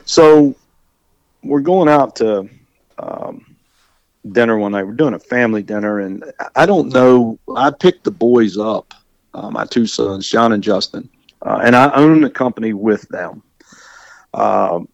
[0.05, 0.55] so
[1.45, 2.49] we're going out to
[2.99, 3.57] um,
[4.31, 4.85] dinner one night.
[4.85, 7.39] We're doing a family dinner, and I don't know.
[7.57, 8.95] I picked the boys up,
[9.35, 11.09] uh, my two sons, John and Justin,
[11.45, 13.43] uh, and I own the company with them.
[14.35, 14.89] Um,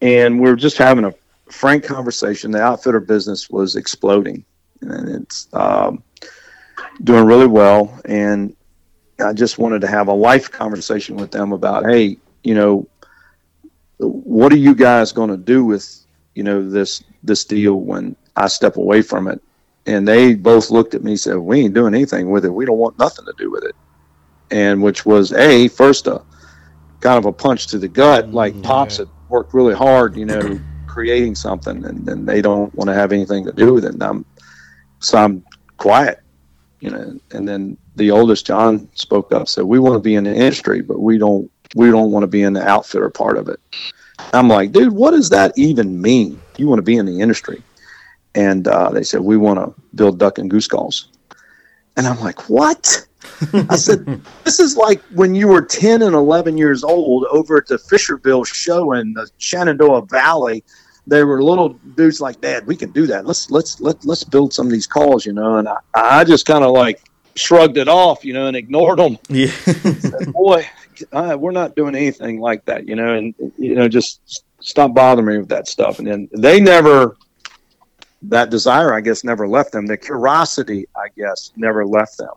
[0.00, 1.14] and we're just having a
[1.50, 2.50] frank conversation.
[2.50, 4.44] The outfitter business was exploding,
[4.80, 6.02] and it's um,
[7.02, 8.00] doing really well.
[8.04, 8.54] And
[9.20, 12.86] I just wanted to have a life conversation with them about, hey, you know,
[13.98, 16.00] what are you guys going to do with
[16.34, 19.40] you know this this deal when I step away from it?
[19.86, 22.50] And they both looked at me and said, "We ain't doing anything with it.
[22.50, 23.76] We don't want nothing to do with it."
[24.50, 26.22] And which was a first a
[27.00, 30.60] kind of a punch to the gut, like pops had worked really hard, you know,
[30.86, 33.94] creating something, and then they don't want to have anything to do with it.
[33.94, 34.24] And I'm
[35.00, 35.44] so I'm
[35.76, 36.20] quiet,
[36.80, 37.18] you know.
[37.32, 40.82] And then the oldest John spoke up, said, "We want to be in the industry,
[40.82, 43.60] but we don't we don't want to be in the outfitter part of it."
[44.32, 46.40] I'm like, dude, what does that even mean?
[46.56, 47.62] You want to be in the industry?
[48.34, 51.08] And uh, they said, we want to build duck and goose calls.
[51.96, 53.06] And I'm like, what?
[53.70, 57.66] I said, this is like when you were 10 and 11 years old over at
[57.66, 60.64] the Fishersville show in the Shenandoah Valley.
[61.06, 63.26] There were little dudes like, Dad, we can do that.
[63.26, 65.58] Let's let's let let's build some of these calls, you know.
[65.58, 67.02] And I, I just kind of like
[67.36, 70.66] shrugged it off, you know, and ignored them Yeah, said, boy,
[71.12, 75.26] uh, we're not doing anything like that, you know, and you know, just stop bothering
[75.26, 75.98] me with that stuff.
[75.98, 77.16] And then they never,
[78.22, 79.86] that desire, I guess, never left them.
[79.86, 82.34] The curiosity, I guess, never left them.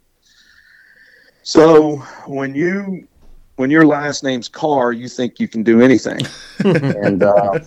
[1.47, 3.07] So when you,
[3.55, 6.19] when your last name's Carr, you think you can do anything,
[6.59, 7.57] and uh,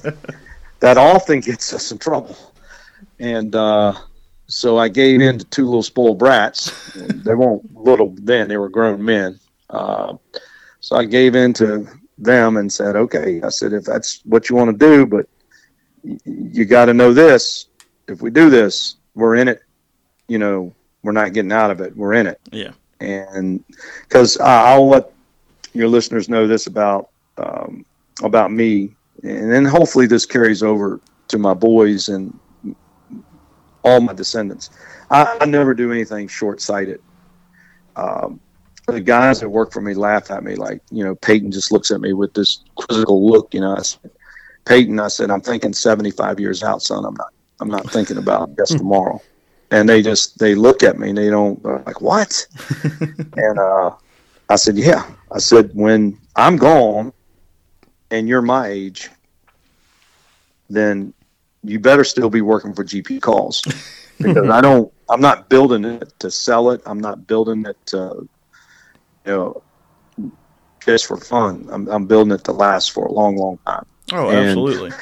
[0.81, 2.37] that often gets us in trouble.
[3.21, 3.95] And uh,
[4.49, 6.93] so I gave in to two little spoiled brats.
[6.95, 9.41] They weren't little then; they were grown men.
[9.71, 10.19] Uh,
[10.81, 11.89] so I gave in to
[12.19, 15.27] them and said, "Okay." I said, "If that's what you want to do, but
[16.05, 17.69] y- you got to know this.
[18.09, 19.63] If we do this, we're in it.
[20.29, 21.97] You know, we're not getting out of it.
[21.97, 23.65] We're in it." yeah, and
[24.03, 25.13] because I'll let
[25.73, 27.85] your listeners know this about um,
[28.23, 32.39] about me, and then hopefully this carries over to my boys and
[33.83, 34.71] all my descendants.
[35.11, 37.01] I, I never do anything short sighted.
[37.97, 38.41] Um,
[38.87, 41.91] the guys that work for me laugh at me like you know Peyton just looks
[41.91, 43.55] at me with this quizzical look.
[43.55, 44.11] You know, I said,
[44.65, 47.05] Peyton, I said I'm thinking 75 years out, son.
[47.05, 47.33] I'm not.
[47.61, 49.21] I'm not thinking about just tomorrow.
[49.71, 52.47] And they just they look at me and they don't they're like what?
[53.37, 53.91] and uh,
[54.49, 55.09] I said, yeah.
[55.31, 57.13] I said when I'm gone
[58.11, 59.11] and you're my age,
[60.69, 61.15] then
[61.63, 63.63] you better still be working for GP calls
[64.19, 64.93] because I don't.
[65.09, 66.81] I'm not building it to sell it.
[66.87, 68.29] I'm not building it to,
[69.27, 69.63] you know,
[70.85, 71.69] just for fun.
[71.71, 73.85] I'm, I'm building it to last for a long, long time.
[74.13, 74.93] oh, And- absolutely.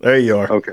[0.00, 0.50] There you are.
[0.50, 0.72] Okay.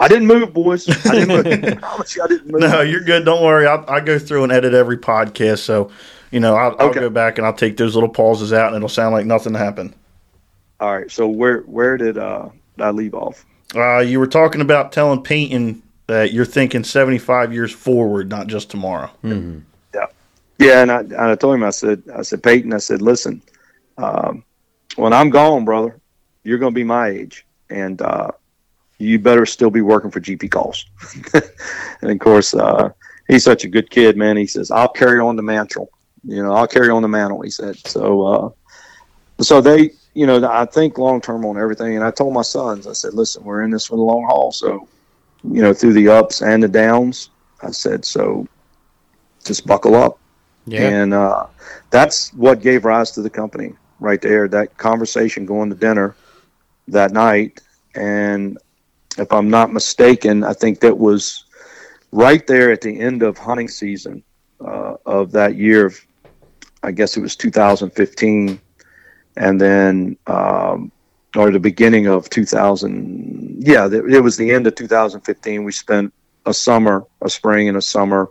[0.00, 0.88] I didn't move, boys.
[1.06, 1.46] I didn't move.
[1.46, 2.62] I promise you, I didn't move.
[2.62, 3.24] No, you're good.
[3.24, 3.66] Don't worry.
[3.66, 5.92] I, I go through and edit every podcast, so
[6.30, 8.88] you know I'll, I'll go back and I'll take those little pauses out, and it'll
[8.88, 9.94] sound like nothing happened.
[10.80, 11.10] All right.
[11.10, 13.44] So where where did uh, I leave off?
[13.76, 18.68] Uh, you were talking about telling Peyton that you're thinking 75 years forward, not just
[18.68, 19.10] tomorrow.
[19.22, 20.06] Yeah.
[20.60, 23.40] Yeah, and I, and I told him, I said, I said, Peyton, I said, listen,
[23.96, 24.44] um,
[24.96, 25.98] when I'm gone, brother,
[26.44, 28.32] you're going to be my age, and uh,
[29.00, 30.84] you better still be working for GP calls.
[32.02, 32.90] and of course, uh,
[33.28, 34.36] he's such a good kid, man.
[34.36, 35.90] He says, I'll carry on the mantle.
[36.22, 37.76] You know, I'll carry on the mantle, he said.
[37.86, 38.50] So, uh,
[39.42, 41.96] so they, you know, I think long term on everything.
[41.96, 44.52] And I told my sons, I said, listen, we're in this for the long haul.
[44.52, 44.86] So,
[45.44, 47.30] you know, through the ups and the downs,
[47.62, 48.46] I said, so
[49.44, 50.18] just buckle up.
[50.66, 50.82] Yeah.
[50.82, 51.46] And uh,
[51.88, 54.46] that's what gave rise to the company right there.
[54.46, 56.14] That conversation going to dinner
[56.88, 57.62] that night.
[57.94, 58.58] And
[59.18, 61.44] if I'm not mistaken, I think that was
[62.12, 64.22] right there at the end of hunting season
[64.64, 65.92] uh, of that year
[66.82, 68.60] I guess it was 2015.
[69.36, 70.90] And then, um,
[71.36, 73.56] or the beginning of 2000.
[73.60, 75.62] Yeah, it was the end of 2015.
[75.64, 76.12] We spent
[76.46, 78.28] a summer, a spring and a summer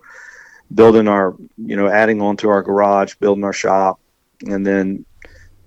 [0.75, 3.99] building our, you know, adding on to our garage, building our shop,
[4.47, 5.05] and then,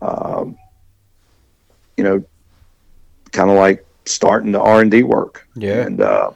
[0.03, 0.57] um,
[1.97, 2.23] you know,
[3.33, 5.47] kind of like starting the R and D work.
[5.55, 5.83] Yeah.
[5.83, 6.31] And uh,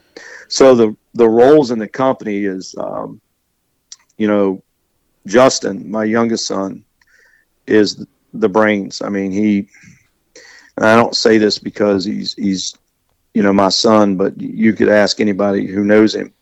[0.48, 3.20] so the the roles in the company is, um,
[4.18, 4.62] you know,
[5.26, 6.84] Justin, my youngest son,
[7.66, 9.02] is the brains.
[9.02, 9.68] I mean, he.
[10.76, 12.76] And I don't say this because he's he's,
[13.32, 16.34] you know, my son, but you could ask anybody who knows him.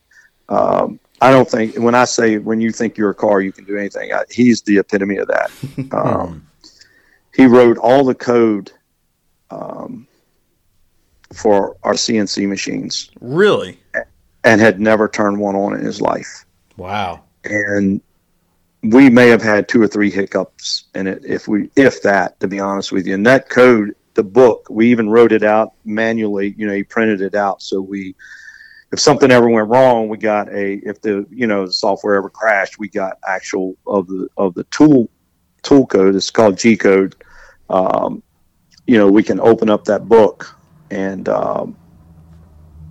[0.49, 3.65] Um, I don't think when I say when you think you're a Carr, you can
[3.65, 4.13] do anything.
[4.13, 5.51] I, he's the epitome of that.
[5.93, 6.47] Um,
[7.35, 8.71] he wrote all the code
[9.51, 10.07] um,
[11.33, 13.79] for our CNC machines Really?
[14.45, 16.45] and had never turned one on in his life.
[16.77, 17.23] Wow.
[17.45, 18.01] And
[18.83, 22.49] we may have had two or three hiccups in it, if we, if that, to
[22.49, 23.15] be honest with you.
[23.15, 26.55] And that code, the book, we even wrote it out manually.
[26.59, 28.15] You know, he printed it out, so we,
[28.93, 30.75] if something ever went wrong, we got a.
[30.85, 34.63] If the you know the software ever crashed, we got actual of the of the
[34.65, 35.11] tool
[35.63, 36.15] tool code.
[36.15, 37.17] It's called G code.
[37.71, 38.23] Um,
[38.87, 40.57] you know, we can open up that book
[40.90, 41.77] and um,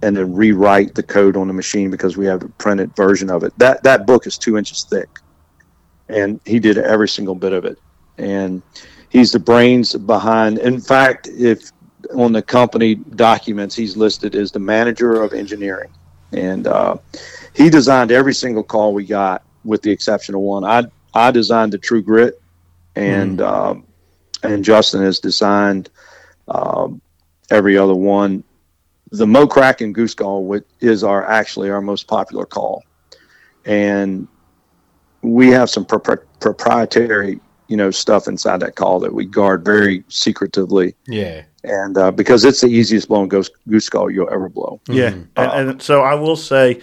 [0.01, 3.43] and then rewrite the code on the machine because we have a printed version of
[3.43, 3.57] it.
[3.57, 5.07] That that book is two inches thick,
[6.09, 7.77] and he did every single bit of it.
[8.17, 8.61] And
[9.09, 10.59] he's the brains behind.
[10.59, 11.71] In fact, if
[12.15, 15.91] on the company documents, he's listed as the manager of engineering,
[16.33, 16.97] and uh,
[17.55, 20.65] he designed every single call we got, with the exception of one.
[20.65, 22.41] I I designed the True Grit,
[22.95, 23.85] and um,
[24.43, 25.89] and Justin has designed
[26.49, 27.01] um,
[27.53, 28.43] every other one.
[29.11, 32.83] The Mo Crack and Goose Call which is our actually our most popular call,
[33.65, 34.27] and
[35.21, 40.03] we have some propri- proprietary you know stuff inside that call that we guard very
[40.09, 41.43] secretively, Yeah.
[41.63, 44.81] and uh, because it's the easiest blown goose goose call you'll ever blow.
[44.87, 45.13] Yeah.
[45.37, 46.81] And, and so I will say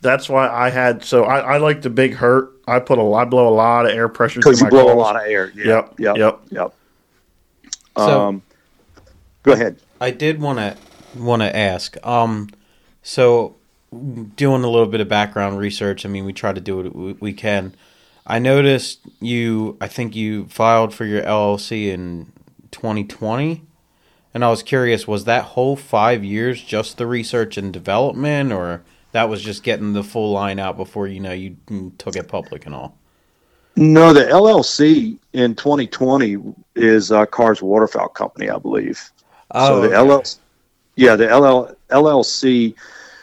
[0.00, 2.50] that's why I had so I, I like the big hurt.
[2.66, 4.92] I put a I blow a lot of air pressure through Because you my blow
[4.92, 5.52] a lot of air.
[5.54, 6.16] Yeah, Yep, Yep.
[6.16, 6.40] yep.
[6.50, 6.74] Yep.
[7.96, 8.42] So- um,
[9.44, 9.76] go ahead.
[10.04, 10.76] I did want to
[11.18, 11.96] want to ask.
[12.06, 12.50] Um,
[13.02, 13.56] so
[14.36, 16.04] doing a little bit of background research.
[16.04, 17.74] I mean, we try to do what we- can.
[18.26, 19.78] I noticed you.
[19.80, 22.32] I think you filed for your LLC in
[22.70, 23.62] 2020,
[24.34, 28.82] and I was curious: was that whole five years just the research and development, or
[29.12, 31.56] that was just getting the full line out before you know you
[31.96, 32.98] took it public and all?
[33.76, 36.36] No, the LLC in 2020
[36.76, 39.10] is uh, Carr's Waterfowl Company, I believe.
[39.52, 39.96] So the okay.
[39.96, 40.38] LLC,
[40.96, 42.74] yeah, the LL, LLC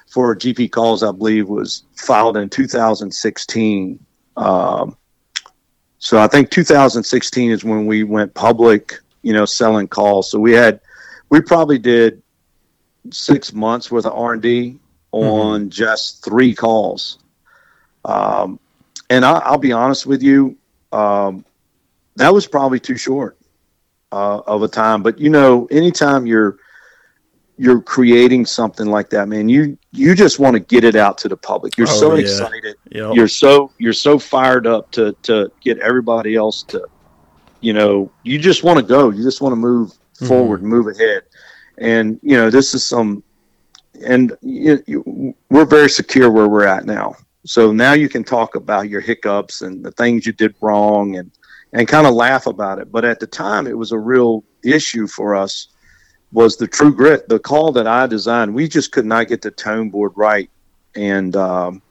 [0.08, 4.06] for GP calls, I believe, was filed in 2016.
[4.38, 4.98] Um,
[6.00, 10.30] so I think 2016 is when we went public, you know, selling calls.
[10.30, 10.82] So we had,
[11.30, 12.22] we probably did
[13.10, 14.78] six months worth of R&D
[15.12, 17.20] on just three calls.
[18.04, 18.60] Um,
[19.10, 20.58] and I, I'll be honest with you,
[20.92, 21.46] um,
[22.16, 23.38] that was probably too short
[24.12, 25.04] uh, of a time.
[25.04, 26.58] But you know, anytime you're
[27.58, 31.28] you're creating something like that, man, you you just want to get it out to
[31.30, 31.78] the public.
[31.78, 32.22] You're Oh, so yeah.
[32.22, 32.76] excited.
[32.92, 33.14] Yep.
[33.16, 36.86] You're so you're so fired up to to get everybody else to,
[37.60, 39.10] you know, you just want to go.
[39.12, 39.92] You just want to move
[40.28, 41.24] forward, move ahead.
[41.78, 43.24] And you know, this is some,
[44.06, 47.16] and you, you, we're very secure where we're at now.
[47.46, 51.32] So now you can talk about your hiccups and the things you did wrong and
[51.74, 52.92] and kind of laugh about it.
[52.92, 55.68] But at the time, it was a real issue for us.
[56.34, 58.54] Was the True Grit the call that I designed?
[58.54, 60.50] We just could not get the tone board right,
[60.96, 61.82] and um,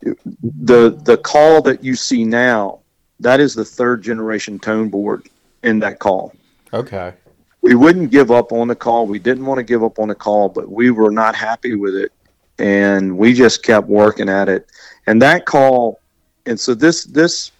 [0.00, 2.80] the the call that you see now
[3.20, 5.28] that is the third generation tone board
[5.62, 6.34] in that call.
[6.72, 7.12] Okay.
[7.60, 9.06] We wouldn't give up on the call.
[9.06, 11.94] We didn't want to give up on the call, but we were not happy with
[11.94, 12.10] it,
[12.58, 14.66] and we just kept working at it.
[15.06, 16.00] And that call,
[16.46, 17.52] and so this this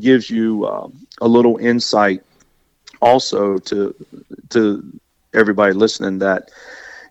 [0.00, 2.22] gives you um, a little insight
[3.00, 3.94] also to
[4.50, 5.00] to
[5.32, 6.50] everybody listening that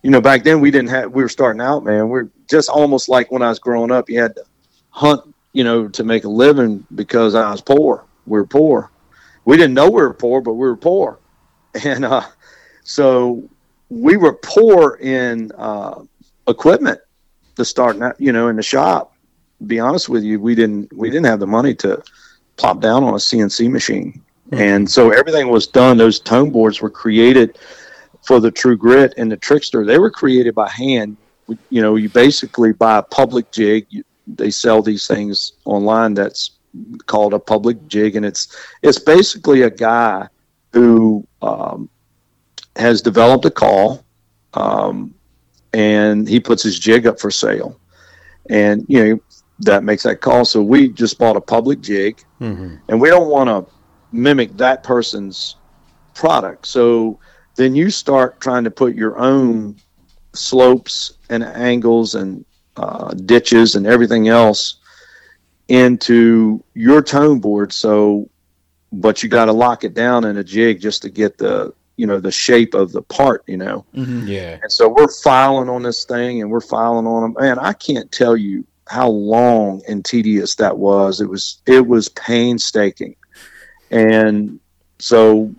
[0.02, 2.10] you know, back then we didn't have, we were starting out, man.
[2.10, 4.46] We're just almost like when I was growing up, you had to
[4.92, 8.06] hunt, you know, to make a living because I was poor.
[8.26, 8.92] We were poor.
[9.46, 11.20] We didn't know we were poor, but we were poor.
[11.86, 12.24] And uh,
[12.84, 13.48] so
[13.90, 16.02] we were poor in uh,
[16.48, 17.00] equipment
[17.58, 19.14] to start, you know, in the shop.
[19.68, 22.02] Be honest with you, we didn't we didn't have the money to
[22.60, 24.62] plop down on a CNC machine, mm-hmm.
[24.62, 25.98] and so everything was done.
[25.98, 27.58] Those tone boards were created
[28.24, 29.86] for the True Grit and the Trickster.
[29.86, 31.18] They were created by hand.
[31.70, 33.88] You know, you basically buy a public jig.
[33.90, 36.14] You, they sell these things online.
[36.14, 36.52] That's
[37.06, 40.28] called a public jig, and it's it's basically a guy
[40.74, 41.90] who um,
[42.76, 44.06] has developed a call,
[44.54, 45.14] um,
[45.74, 47.80] and he puts his jig up for sale,
[48.50, 49.20] and you know
[49.62, 50.46] that makes that call.
[50.46, 52.76] So we just bought a public jig, mm-hmm.
[52.88, 53.72] and we don't want to
[54.12, 55.56] mimic that person's
[56.14, 56.66] product.
[56.66, 57.20] So
[57.56, 59.76] then you start trying to put your own
[60.34, 62.46] slopes and angles and
[62.78, 64.78] uh, ditches and everything else
[65.68, 67.74] into your tone board.
[67.74, 68.30] So
[68.92, 72.08] but you got to lock it down in a jig just to get the you
[72.08, 74.26] know the shape of the part you know mm-hmm.
[74.26, 77.74] yeah and so we're filing on this thing and we're filing on them and i
[77.74, 81.22] can't tell you how long and tedious that was.
[81.22, 83.16] It was it was painstaking.
[83.92, 84.60] And
[85.00, 85.54] so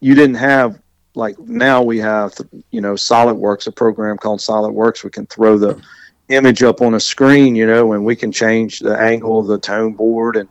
[0.00, 0.80] you didn't have
[1.14, 2.34] like now we have
[2.70, 5.04] you know solidworks a program called solidworks.
[5.04, 5.80] We can throw the
[6.28, 9.58] image up on a screen you know and we can change the angle of the
[9.58, 10.48] tone board and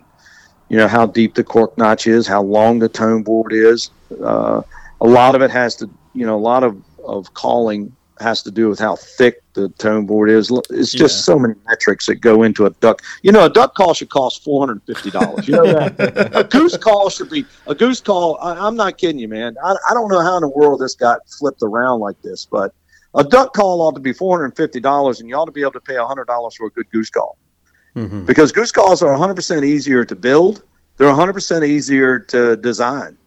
[0.68, 3.92] you know how deep the cork notch is, how long the tone board is.
[4.24, 4.62] Uh,
[5.02, 8.52] a lot of it has to, you know, a lot of, of calling has to
[8.52, 10.52] do with how thick the tone board is.
[10.70, 11.34] It's just yeah.
[11.34, 13.02] so many metrics that go into a duck.
[13.22, 15.48] You know, a duck call should cost four hundred fifty dollars.
[15.48, 18.38] You know that a goose call should be a goose call.
[18.42, 19.56] I, am not kidding you, man.
[19.64, 22.74] I, I don't know how in the world this got flipped around like this, but
[23.16, 25.62] a duck call ought to be four hundred fifty dollars, and you ought to be
[25.62, 27.38] able to pay hundred dollars for a good goose call
[27.96, 28.26] mm-hmm.
[28.26, 30.64] because goose calls are 100% easier to build.
[30.98, 33.18] They're 100% easier to design.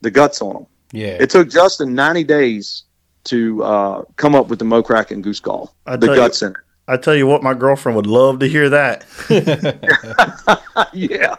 [0.00, 0.66] The guts on them.
[0.92, 1.18] Yeah.
[1.20, 2.84] It took Justin 90 days
[3.24, 5.74] to uh, come up with the Mo Crack and goose call.
[5.86, 6.58] I the guts you, in it.
[6.88, 9.06] I tell you what, my girlfriend would love to hear that.
[10.92, 11.36] yeah,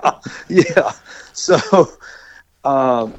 [0.47, 0.91] yeah.
[1.33, 1.89] So,
[2.63, 3.13] um,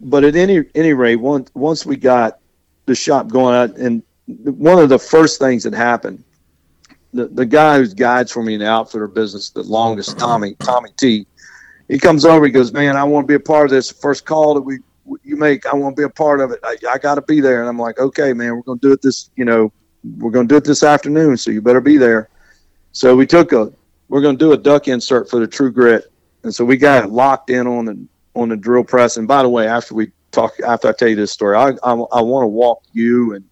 [0.00, 2.38] but at any any rate, once once we got
[2.86, 6.24] the shop going out, and one of the first things that happened
[7.14, 10.90] the, the guy who guides for me in the outfitter business the longest, Tommy Tommy
[10.96, 11.26] T.
[11.88, 12.44] He comes over.
[12.44, 13.90] He goes, "Man, I want to be a part of this.
[13.90, 14.78] First call that we
[15.22, 16.60] you make, I want to be a part of it.
[16.62, 18.92] I, I got to be there." And I'm like, "Okay, man, we're going to do
[18.92, 19.30] it this.
[19.36, 19.72] You know,
[20.18, 21.36] we're going to do it this afternoon.
[21.36, 22.28] So you better be there."
[22.92, 23.72] So we took a
[24.08, 26.10] we're going to do a duck insert for the True Grit,
[26.42, 29.16] and so we got it locked in on the on the drill press.
[29.16, 31.92] And by the way, after we talk, after I tell you this story, I I,
[31.92, 33.44] I want to walk you and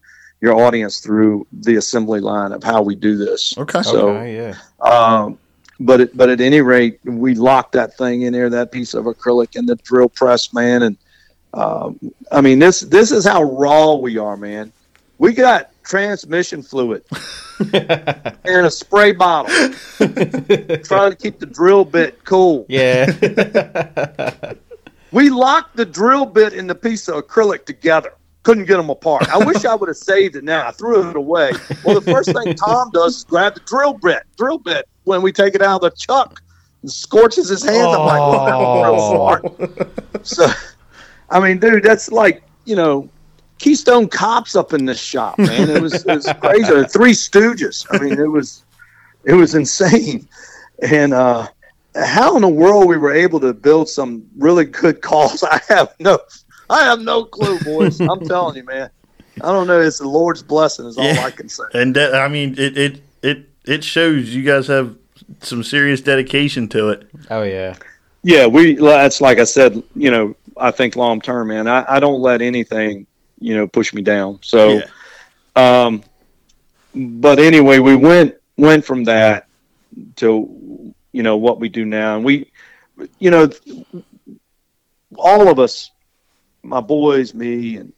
[0.42, 3.56] your audience through the assembly line of how we do this.
[3.56, 3.82] Okay.
[3.82, 4.56] So, okay, yeah.
[4.80, 5.38] Um,
[5.78, 9.04] but it, but at any rate, we locked that thing in there, that piece of
[9.04, 10.82] acrylic in the drill press, man.
[10.82, 10.96] And
[11.54, 11.98] um,
[12.30, 14.72] I mean, this this is how raw we are, man.
[15.18, 17.04] We got transmission fluid
[17.72, 19.50] in a spray bottle,
[19.98, 22.66] trying to keep the drill bit cool.
[22.68, 23.06] Yeah.
[25.12, 29.28] we locked the drill bit and the piece of acrylic together couldn't get them apart.
[29.28, 30.66] I wish I would have saved it now.
[30.66, 31.52] I threw it away.
[31.84, 35.32] Well, the first thing Tom does is grab the drill bit, drill bit when we
[35.32, 36.42] take it out of the chuck
[36.82, 37.86] and scorches his hand.
[37.86, 38.06] Oh.
[38.06, 40.26] I'm like, well, smart.
[40.26, 40.46] so,
[41.32, 43.08] I mean, dude, that's like, you know,
[43.58, 45.70] Keystone Cops up in this shop, man.
[45.70, 46.72] It was, it was crazy.
[46.72, 47.86] The Three Stooges.
[47.90, 48.64] I mean, it was,
[49.24, 50.28] it was insane.
[50.82, 51.48] And, uh,
[51.94, 55.94] how in the world we were able to build some really good calls, I have
[56.00, 56.18] no
[56.70, 58.00] I have no clue, boys.
[58.00, 58.90] I'm telling you, man.
[59.42, 59.80] I don't know.
[59.80, 61.24] It's the Lord's blessing, is all yeah.
[61.24, 61.64] I can say.
[61.74, 64.96] And de- I mean, it, it it it shows you guys have
[65.40, 67.08] some serious dedication to it.
[67.30, 67.76] Oh yeah,
[68.22, 68.46] yeah.
[68.46, 69.82] We that's like I said.
[69.94, 71.68] You know, I think long term, man.
[71.68, 73.06] I, I don't let anything
[73.38, 74.38] you know push me down.
[74.42, 74.82] So,
[75.56, 75.86] yeah.
[75.86, 76.02] um,
[76.94, 79.46] but anyway, we went went from that
[80.16, 82.50] to you know what we do now, and we,
[83.18, 83.50] you know,
[85.16, 85.90] all of us
[86.62, 87.92] my boys, me, and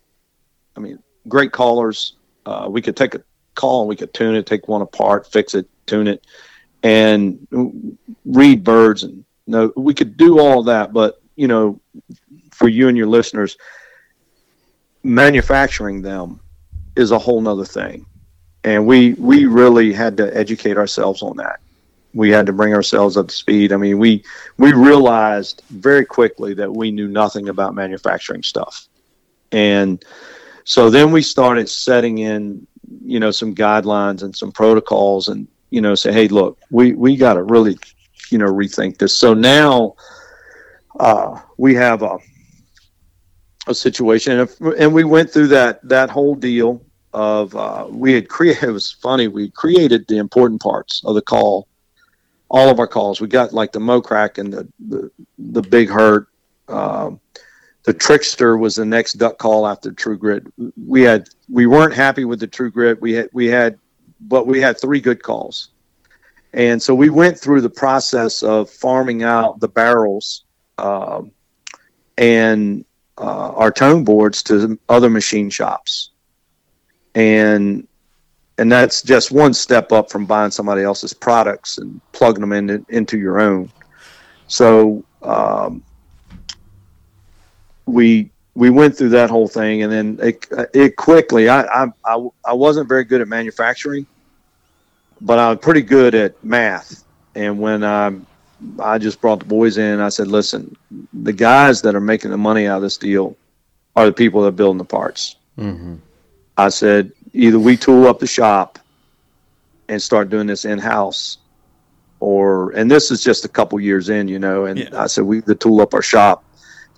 [0.77, 2.15] I mean, great callers.
[2.47, 3.23] Uh, we could take a
[3.55, 6.27] call and we could tune it, take one apart, fix it, tune it,
[6.83, 9.03] and read birds.
[9.03, 10.93] And know, we could do all that.
[10.93, 11.81] But, you know,
[12.55, 13.59] for you and your listeners,
[15.03, 16.41] manufacturing them
[16.97, 18.07] is a whole nother thing.
[18.65, 21.61] And we, we really had to educate ourselves on that
[22.15, 23.73] we had to bring ourselves up to speed.
[23.73, 24.25] I mean, we
[24.59, 28.89] we realized very quickly that we knew nothing about manufacturing stuff,
[29.53, 30.05] and
[30.65, 32.67] So then we started setting in,
[33.05, 37.17] you know, some guidelines and some protocols, and you know, say, hey, look, we we
[37.17, 37.79] got to really,
[38.31, 39.15] you know, rethink this.
[39.15, 39.95] So now
[40.99, 42.19] uh, we have a
[43.67, 48.13] a situation, and, if, and we went through that that whole deal of uh, we
[48.13, 48.65] had created.
[48.69, 49.29] It was funny.
[49.29, 51.69] We created the important parts of the call,
[52.49, 53.21] all of our calls.
[53.21, 56.29] We got like the mo crack and the the, the big hurt.
[56.69, 57.21] Um,
[57.85, 60.45] the trickster was the next duck call after True Grit.
[60.87, 63.01] We had we weren't happy with the True Grit.
[63.01, 63.79] We had we had,
[64.21, 65.69] but we had three good calls,
[66.53, 70.45] and so we went through the process of farming out the barrels,
[70.79, 71.31] um,
[72.17, 72.85] and
[73.19, 76.11] uh, our tone boards to other machine shops,
[77.15, 77.87] and
[78.59, 82.87] and that's just one step up from buying somebody else's products and plugging them in,
[82.89, 83.71] into your own.
[84.47, 85.83] So um,
[87.87, 91.49] we we went through that whole thing, and then it, it quickly.
[91.49, 94.07] I, I I I wasn't very good at manufacturing,
[95.21, 97.05] but I'm pretty good at math.
[97.35, 98.13] And when I
[98.81, 100.77] I just brought the boys in, I said, "Listen,
[101.13, 103.37] the guys that are making the money out of this deal
[103.97, 105.97] are the people that are building the parts." Mm-hmm.
[106.57, 108.79] I said, either we tool up the shop
[109.89, 111.39] and start doing this in house,
[112.21, 114.67] or and this is just a couple years in, you know.
[114.67, 114.89] And Yeah.
[115.03, 116.45] I said we either tool up our shop,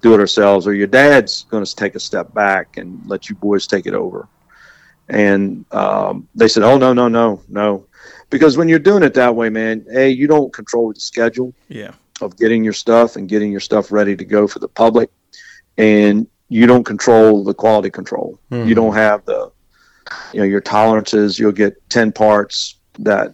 [0.02, 3.34] do it ourselves, or your dad's going to take a step back and let you
[3.34, 4.28] boys take it over.
[5.08, 7.86] And um, they said, oh no no no no,
[8.30, 11.92] because when you're doing it that way, man, a you don't control the schedule Yeah.
[12.20, 15.10] of getting your stuff and getting your stuff ready to go for the public
[15.76, 18.64] and you don't control the quality control Hmm.
[18.66, 19.50] you don't have the
[20.32, 23.32] you know your tolerances you'll get 10 parts that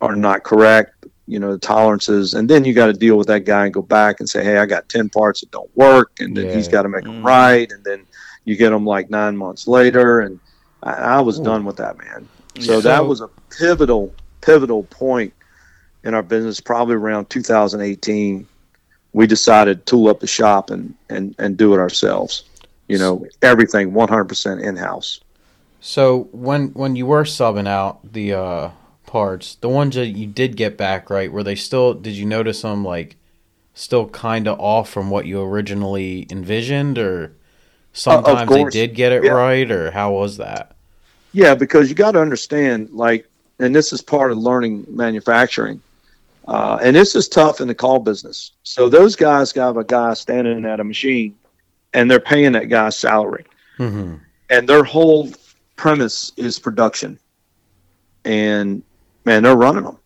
[0.00, 0.92] are not correct
[1.26, 3.82] you know the tolerances and then you got to deal with that guy and go
[3.82, 6.72] back and say hey i got 10 parts that don't work and then he's Yeah.
[6.72, 7.24] got to make them Mhm.
[7.24, 8.06] right and then
[8.44, 10.38] you get them like nine months later and
[10.82, 12.28] i, I was done with that man
[12.58, 12.80] so Yeah.
[12.80, 13.28] that was a
[13.58, 15.32] pivotal pivotal point
[16.04, 18.46] in our business probably around 2018
[19.12, 22.44] we decided to tool up the shop and and and do it ourselves
[22.88, 25.20] you know everything 100% in-house
[25.80, 28.70] So when when you were subbing out the uh,
[29.06, 31.94] parts, the ones that you did get back right, were they still?
[31.94, 33.16] Did you notice them like
[33.74, 37.32] still kind of off from what you originally envisioned, or
[37.92, 39.30] sometimes they did get it Yeah.
[39.32, 40.76] right, or how was that?
[41.32, 43.26] Yeah because you got to understand like
[43.58, 45.80] and this is part of learning manufacturing
[46.48, 48.52] uh, and this is tough in the call business.
[48.64, 51.36] So those guys got a guy standing at a machine
[51.94, 53.44] and they're paying that guy's salary.
[53.78, 54.16] Mm-hmm.
[54.50, 55.30] and their whole
[55.76, 57.18] premise is production.
[58.24, 58.82] And
[59.24, 59.98] man they're running them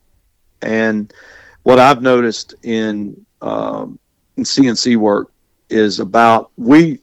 [0.63, 1.13] and
[1.63, 3.99] what i've noticed in um,
[4.37, 5.31] in cnc work
[5.71, 6.99] is about we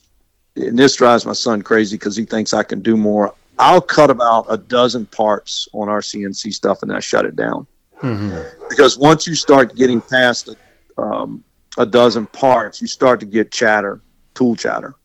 [0.55, 4.09] and this drives my son crazy because he thinks i can do more i'll cut
[4.09, 7.65] about a dozen parts on our cnc stuff and i shut it down
[8.01, 8.65] Mm-hmm.
[8.67, 11.43] because once you start getting past a, um,
[11.77, 14.01] a dozen parts, you start to get chatter,
[14.33, 14.95] tool chatter,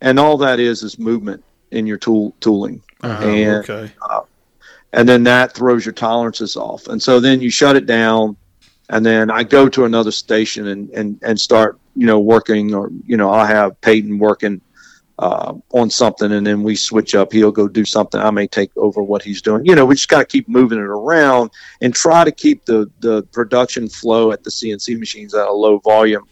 [0.00, 1.42] and all that is is movement
[1.72, 3.24] in your tool tooling, Uh-huh.
[3.26, 3.90] And- okay.
[4.92, 8.36] and then that throws your tolerances off, and so then you shut it down,
[8.90, 12.90] and then I go to another station and and and start you know working, or
[13.04, 14.60] you know I'll have Peyton working.
[15.18, 17.32] Uh, on something, and then we switch up.
[17.32, 18.20] He'll go do something.
[18.20, 19.64] I may take over what he's doing.
[19.64, 22.90] You know, we just got to keep moving it around and try to keep the
[23.00, 26.24] the production flow at the CNC machines at a low volume,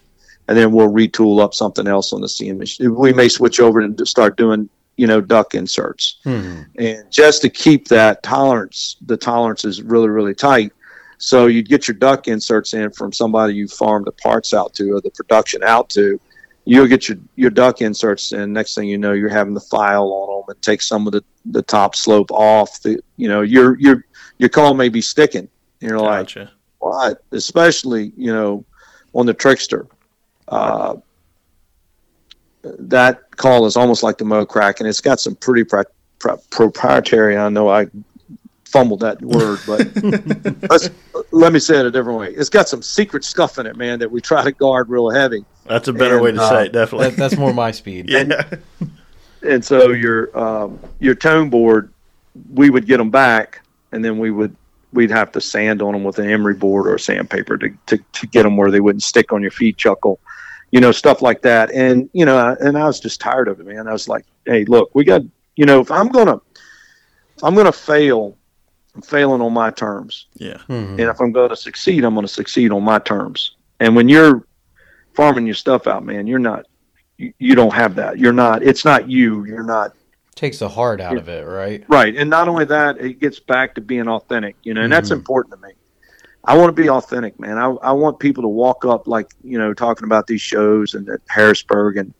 [0.47, 2.93] and then we'll retool up something else on the CNC machine.
[2.93, 6.61] We may switch over and start doing you know duck inserts, Mm-hmm.
[6.77, 10.73] and just to keep that tolerance, the tolerance is really really tight.
[11.17, 14.91] So you get your duck inserts in from somebody you farm the parts out to
[14.91, 16.19] or the production out to.
[16.67, 18.51] You'll get your, your duck inserts in.
[18.51, 21.23] Next thing you know, you're having the file on them and take some of the,
[21.45, 22.81] the top slope off.
[22.81, 24.03] The, you know, your your
[24.39, 25.47] your call may be sticking.
[25.81, 26.27] and You're like,
[26.79, 27.23] what?
[27.31, 28.65] Especially, you know,
[29.13, 29.87] on the trickster.
[30.47, 30.95] Uh,
[32.63, 35.83] that call is almost like the Mo crack, and it's got some pretty pro-
[36.19, 37.37] pro- proprietary.
[37.37, 37.85] I know I
[38.75, 40.89] fumbled that word, but let's,
[41.31, 42.31] let me say it a different way.
[42.33, 45.45] It's got some secret stuff in it, man, that we try to guard real heavy.
[45.65, 47.11] That's a better And, way to uh, say it, definitely.
[47.11, 48.09] That, that's more my speed.
[48.09, 48.43] yeah.
[49.47, 51.93] and so your um, your tone board,
[52.53, 53.61] we would get them back,
[53.93, 54.53] and then we would
[54.91, 58.27] we'd have to sand on them with an emery board or sandpaper to, to to
[58.27, 60.19] get them where they wouldn't stick on your feet, chuckle,
[60.71, 61.71] you know, stuff like that.
[61.71, 63.87] And you know, I- and I was just tired of it, man.
[63.87, 65.21] I was like, hey, look, we got,
[65.55, 66.41] you know, if I'm gonna
[67.37, 68.35] if I'm gonna fail,
[68.95, 70.27] I'm failing on my terms.
[70.35, 70.57] Yeah.
[70.69, 70.91] Mhm.
[70.91, 73.55] And if I'm going to succeed, I'm going to succeed on my terms.
[73.79, 74.45] And when you're
[75.13, 76.65] farming your stuff out, man, you're not,
[77.17, 78.17] you, you don't have that.
[78.19, 79.45] You're not, it's not you.
[79.45, 79.93] You're not
[80.35, 81.85] Takes the heart out of it, right?
[81.87, 82.13] Right.
[82.13, 85.13] And not only that, it gets back to being authentic, you know, and that's Mhm.
[85.19, 85.73] important to me.
[86.43, 87.57] I want to be authentic, man.
[87.57, 91.07] I, I want people to walk up like, you know, talking about these shows and
[91.09, 92.13] at Harrisburg and,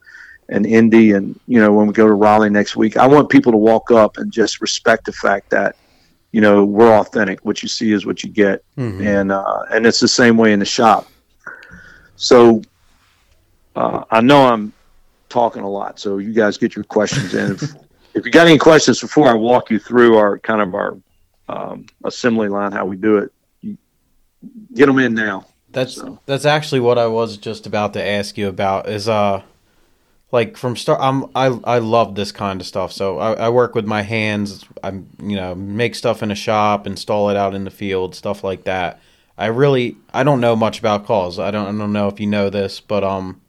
[0.47, 3.51] and Indy and, you know, when we go to Raleigh next week, I want people
[3.51, 5.75] to walk up and just respect the fact that,
[6.35, 7.45] you know, we're authentic.
[7.45, 8.61] What you see is what you get.
[8.77, 9.05] Mhm.
[9.05, 11.07] And, uh, and it's the same way in the shop.
[12.17, 12.61] So,
[13.77, 14.73] uh, I know I'm
[15.29, 17.53] talking a lot, so you guys get your questions in.
[17.53, 17.63] If,
[18.15, 20.97] if you got any questions before I walk you through our kind of our
[21.47, 23.31] um, assembly line, how we do it,
[23.61, 23.77] you
[24.73, 25.45] get them in now.
[25.71, 28.89] That's So- that's actually what I was just about to ask you about.
[28.89, 29.41] Is uh,
[30.35, 32.91] like from start, I'm I I love this kind of stuff.
[32.91, 34.65] So I, I work with my hands.
[34.83, 38.43] I'm you know make stuff in a shop, install it out in the field, stuff
[38.43, 38.99] like that.
[39.37, 41.39] I really I don't know much about calls.
[41.39, 43.39] I don't I don't know if you know this, but um,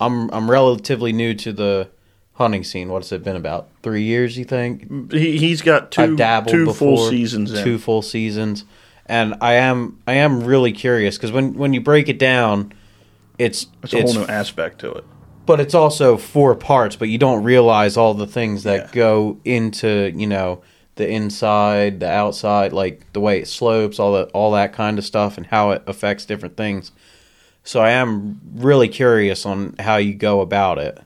[0.00, 1.90] I'm I'm relatively new to the
[2.32, 2.88] hunting scene.
[2.88, 4.38] What's it been about three years?
[4.38, 5.12] You think?
[5.12, 7.62] He, he's got 2 dabbled two before, full seasons in.
[7.62, 8.64] two full seasons,
[9.04, 12.72] and I am I am really curious because when when you break it down,
[13.36, 15.04] it's It's a it's whole new aspect to it.
[15.46, 18.90] But it's also four parts, but you don't realize all the things that Yeah.
[18.92, 20.62] go into you know
[20.96, 25.04] the inside, the outside, like the way it slopes, all that all that kind of
[25.04, 26.92] stuff, and how it affects different things.
[27.62, 30.98] So I am really curious on how you go about it.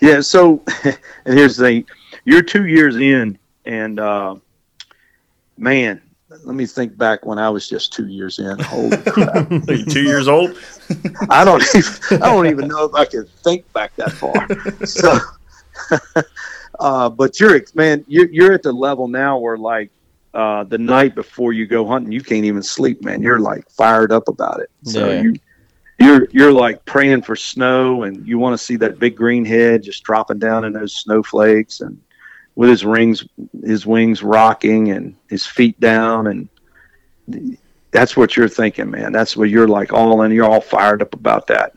[0.00, 0.20] Yeah.
[0.20, 1.86] So, and here's the thing:
[2.24, 4.36] you're two years in, and uh,
[5.56, 8.58] man, let me think back when I was just two years in.
[8.58, 9.50] Holy crap!
[9.50, 10.56] Are you two years old?
[11.30, 14.46] I don't even I don't even know if I can think back that far.
[14.84, 15.18] So,
[16.80, 19.90] uh, but you're man, you're you're at the level now where like
[20.34, 23.22] uh, the night before you go hunting, you can't even sleep, man.
[23.22, 24.70] You're like fired up about it.
[24.84, 25.22] So Yeah.
[25.22, 25.34] you
[25.98, 29.82] you're you're like praying for snow, and you want to see that big green head
[29.82, 31.98] just dropping down in those snowflakes, and
[32.56, 33.24] with his rings,
[33.64, 36.48] his wings rocking, and his feet down, and
[37.90, 39.12] that's what you're thinking, man.
[39.12, 40.32] That's what you're like all in.
[40.32, 41.74] You're all fired up about that.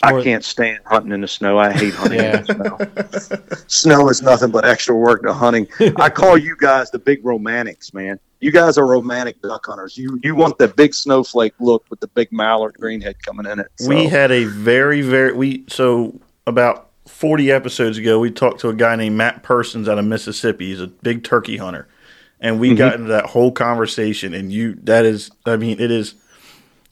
[0.00, 1.58] I can't stand hunting in the snow.
[1.58, 2.38] I hate hunting Yeah.
[2.38, 3.64] in the snow.
[3.66, 5.66] snow is nothing but extra work to hunting.
[5.96, 8.20] I call you guys the big romantics, man.
[8.40, 9.98] You guys are romantic duck hunters.
[9.98, 13.66] You you want the big snowflake look with the big mallard greenhead coming in it.
[13.76, 18.68] So, We had a very, very we so about forty episodes ago we talked to
[18.68, 20.68] a guy named Matt Persons out of Mississippi.
[20.68, 21.88] He's a big turkey hunter.
[22.40, 22.78] And we mm-hmm.
[22.78, 26.14] got into that whole conversation and you that is I mean, it is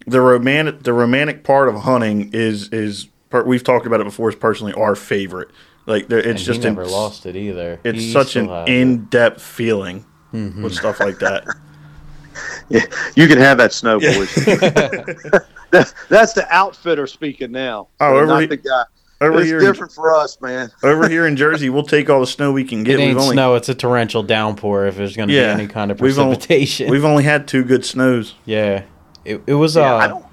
[0.06, 4.28] the romantic the romantic part of hunting is is per, we've talked about it before
[4.28, 5.50] is personally our favorite.
[5.86, 7.78] Like there, it's And just he never in- lost it either.
[7.84, 10.62] it's He such an in-depth feeling mm-hmm.
[10.62, 11.44] with stuff like that.
[12.68, 12.82] yeah,
[13.14, 14.34] you can have that snow, boys.
[15.72, 17.88] That- that's the outfitter speaking now.
[17.98, 18.84] Oh, not the guy.
[19.20, 20.70] Over It's here, in, different for us, man.
[20.82, 23.00] over here in Jersey, we'll take all the snow we can It get.
[23.00, 24.86] ain't We've only snow; it's a torrential downpour.
[24.86, 25.54] If there's going to Yeah.
[25.56, 28.34] be any kind of We've only- precipitation, we've only had two good snows.
[28.44, 28.82] yeah,
[29.24, 30.24] it, it was Yeah, uh I don't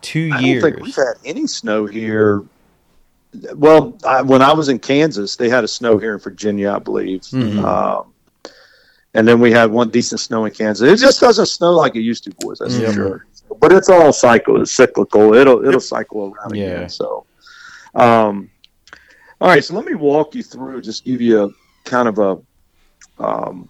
[0.00, 0.62] two I years.
[0.64, 2.42] don't think we've had any snow here.
[3.54, 6.80] Well, I, when I was in Kansas, they had a snow here in Virginia, I
[6.80, 7.20] believe.
[7.22, 7.62] Mhm.
[7.64, 8.06] Um,
[9.14, 10.86] and then we had one decent snow in Kansas.
[10.90, 12.58] It just doesn't snow like it used to, boys.
[12.58, 12.88] That's Yeah.
[12.88, 13.26] for sure.
[13.60, 15.34] But it's all cycle, it's cyclical.
[15.34, 16.64] It'll it'll cycle around Yeah.
[16.64, 16.88] again.
[16.88, 17.24] So,
[17.94, 18.50] um,
[19.40, 19.64] all right.
[19.64, 20.82] So let me walk you through.
[20.82, 21.48] Just give you a
[21.84, 22.38] kind of a
[23.22, 23.68] um,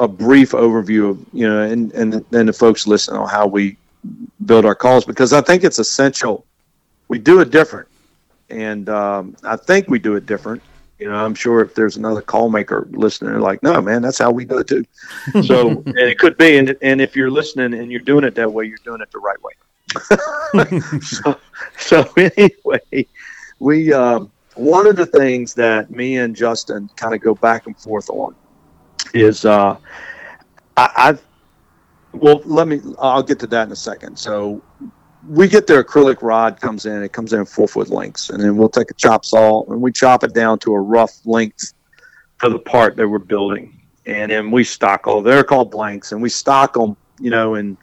[0.00, 3.76] a brief overview of you know, and and then the folks listen on how we
[4.44, 6.44] build our calls because I think it's essential.
[7.08, 7.88] We do it different,
[8.50, 10.62] and um, I think we do it different.
[10.98, 14.18] You know, I'm sure if there's another call maker listening, they're like, "No, man, that's
[14.18, 14.84] how we do it too."
[15.44, 18.52] So, and it could be, and and if you're listening and you're doing it that
[18.52, 19.52] way, you're doing it the right way.
[21.02, 21.38] so,
[21.78, 23.06] so anyway,
[23.58, 27.78] we um, one of the things that me and Justin kind of go back and
[27.78, 28.34] forth on
[29.14, 29.76] is uh,
[30.76, 31.22] I, I've
[32.12, 32.80] well, let me.
[32.98, 34.18] I'll get to that in a second.
[34.18, 34.62] So
[35.28, 37.02] we get the acrylic rod comes in.
[37.02, 39.92] It comes in four foot lengths, and then we'll take a chop saw and we
[39.92, 41.74] chop it down to a rough length
[42.38, 45.22] for the part that we're building, and then we stock all.
[45.22, 47.76] They're called blanks, and we stock them, you know, in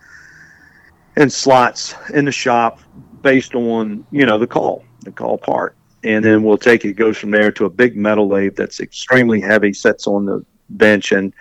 [1.16, 2.80] in slots in the shop
[3.22, 7.18] based on you know the call, the call part, and then we'll take it goes
[7.18, 11.34] from there to a big metal lathe that's extremely heavy, sets on the bench, and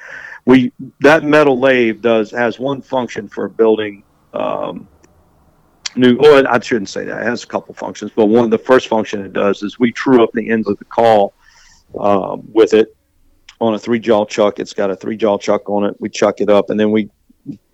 [0.44, 4.02] we that metal lathe does has one function for building
[4.34, 4.88] um,
[5.96, 6.16] new.
[6.18, 7.22] Well, I shouldn't say that.
[7.22, 9.92] It has a couple functions, but one of the first function it does is we
[9.92, 11.34] true up the ends of the call
[11.98, 12.96] um, with it
[13.60, 14.58] on a three jaw chuck.
[14.58, 15.96] It's got a three jaw chuck on it.
[16.00, 17.10] We chuck it up, and then we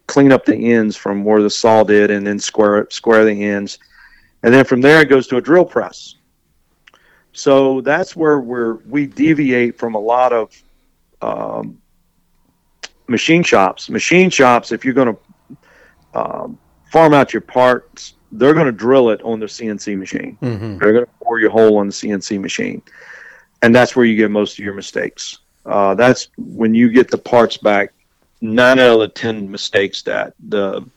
[0.09, 3.79] clean up the ends from where the saw did, and then square square the ends,
[4.43, 6.17] and then from there it goes to a drill press.
[7.33, 10.63] So that's where we're we deviate from a lot of
[11.23, 11.81] um,
[13.07, 13.89] machine shops.
[13.89, 16.59] Machine shops, if you're going to um,
[16.91, 20.37] farm out your parts, they're going to drill it on the CNC machine.
[20.43, 20.79] Mm-hmm.
[20.79, 22.83] They're going to bore your hole on the CNC machine,
[23.63, 25.39] and that's where you get most of your mistakes.
[25.65, 27.93] Uh, that's when you get the parts back.
[28.41, 30.89] Nine out of the ten mistakes that the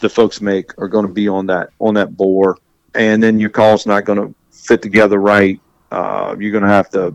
[0.00, 2.58] the folks make are going to be on that on that bore,
[2.94, 5.58] and then your call's not going to fit together right.
[5.90, 7.14] Uh, you're going to have to,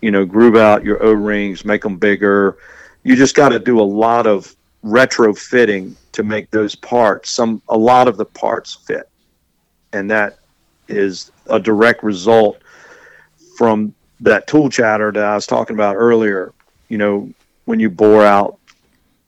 [0.00, 2.58] you know, groove out your O rings, make them bigger.
[3.02, 4.54] You just got to do a lot of
[4.84, 7.30] retrofitting to make those parts.
[7.30, 9.08] Some a lot of the parts fit,
[9.92, 10.38] and that
[10.88, 12.58] is a direct result
[13.56, 16.52] from that tool chatter that I was talking about earlier.
[16.88, 17.30] You know,
[17.66, 18.58] when you bore out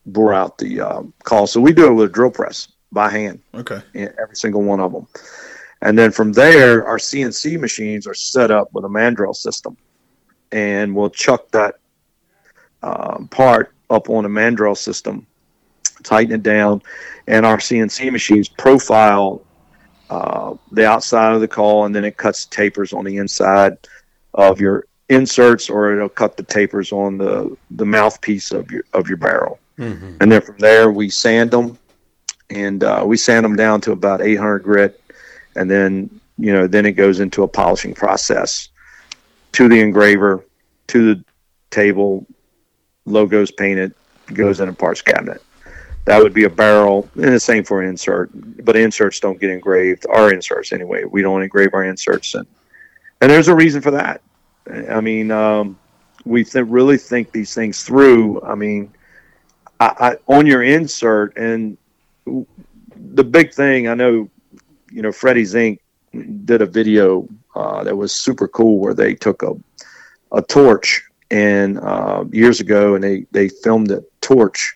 [0.06, 1.46] bore out the um, call.
[1.46, 3.82] So we do it with a drill press by hand, Okay.
[3.94, 5.06] every single one of them.
[5.82, 9.76] And then from there, our CNC machines are set up with a mandrel system,
[10.50, 11.76] and we'll chuck that
[12.82, 15.26] um, part up on a mandrel system,
[16.02, 16.82] tighten it down,
[17.26, 19.42] and our CNC machines profile
[20.10, 23.76] uh, the outside of the call, and then it cuts tapers on the inside
[24.32, 29.08] of your inserts, or it'll cut the tapers on the the mouthpiece of your of
[29.08, 29.58] your barrel.
[29.78, 30.16] Mm-hmm.
[30.20, 31.78] And then from there, we sand them,
[32.50, 35.00] and uh, we sand them down to about 800 grit,
[35.54, 38.68] and then you know then it goes into a polishing process
[39.52, 40.44] to the engraver,
[40.88, 41.24] to the
[41.70, 42.26] table,
[43.06, 43.94] logos painted,
[44.34, 45.42] goes in a parts cabinet.
[46.04, 48.30] That would be a barrel, and the same for insert.
[48.64, 50.06] But inserts don't get engraved.
[50.08, 52.46] Our inserts, anyway, we don't engrave our inserts, and
[53.20, 54.22] and there's a reason for that.
[54.70, 55.78] I mean, um,
[56.24, 58.42] we th- really think these things through.
[58.42, 58.92] I mean,
[59.80, 61.76] I, I, on your insert, and
[62.26, 64.28] the big thing I know,
[64.90, 65.80] you know, Freddie Zink
[66.44, 69.54] did a video uh, that was super cool where they took a
[70.32, 74.74] a torch and uh, years ago, and they they filmed a torch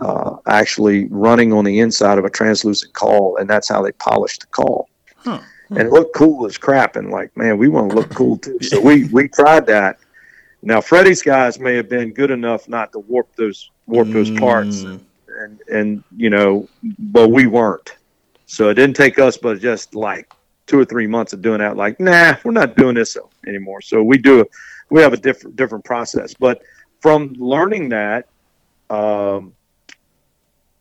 [0.00, 4.40] uh, actually running on the inside of a translucent call, and that's how they polished
[4.40, 4.88] the call.
[5.16, 5.40] Huh.
[5.70, 8.58] And it looked cool as crap, and like, man, we want to look cool too.
[8.60, 9.98] So we we tried that.
[10.62, 14.82] Now Freddie's guys may have been good enough not to warp those warp those parts,
[14.82, 15.00] Mm.
[15.38, 16.68] and and you know,
[16.98, 17.96] but we weren't.
[18.46, 20.32] So it didn't take us, but just like
[20.66, 21.76] two or three months of doing that.
[21.76, 23.16] Like, nah, we're not doing this
[23.46, 23.80] anymore.
[23.80, 24.44] So we do,
[24.90, 26.34] we have a different different process.
[26.34, 26.62] But
[27.00, 28.26] from learning that,
[28.90, 29.52] um,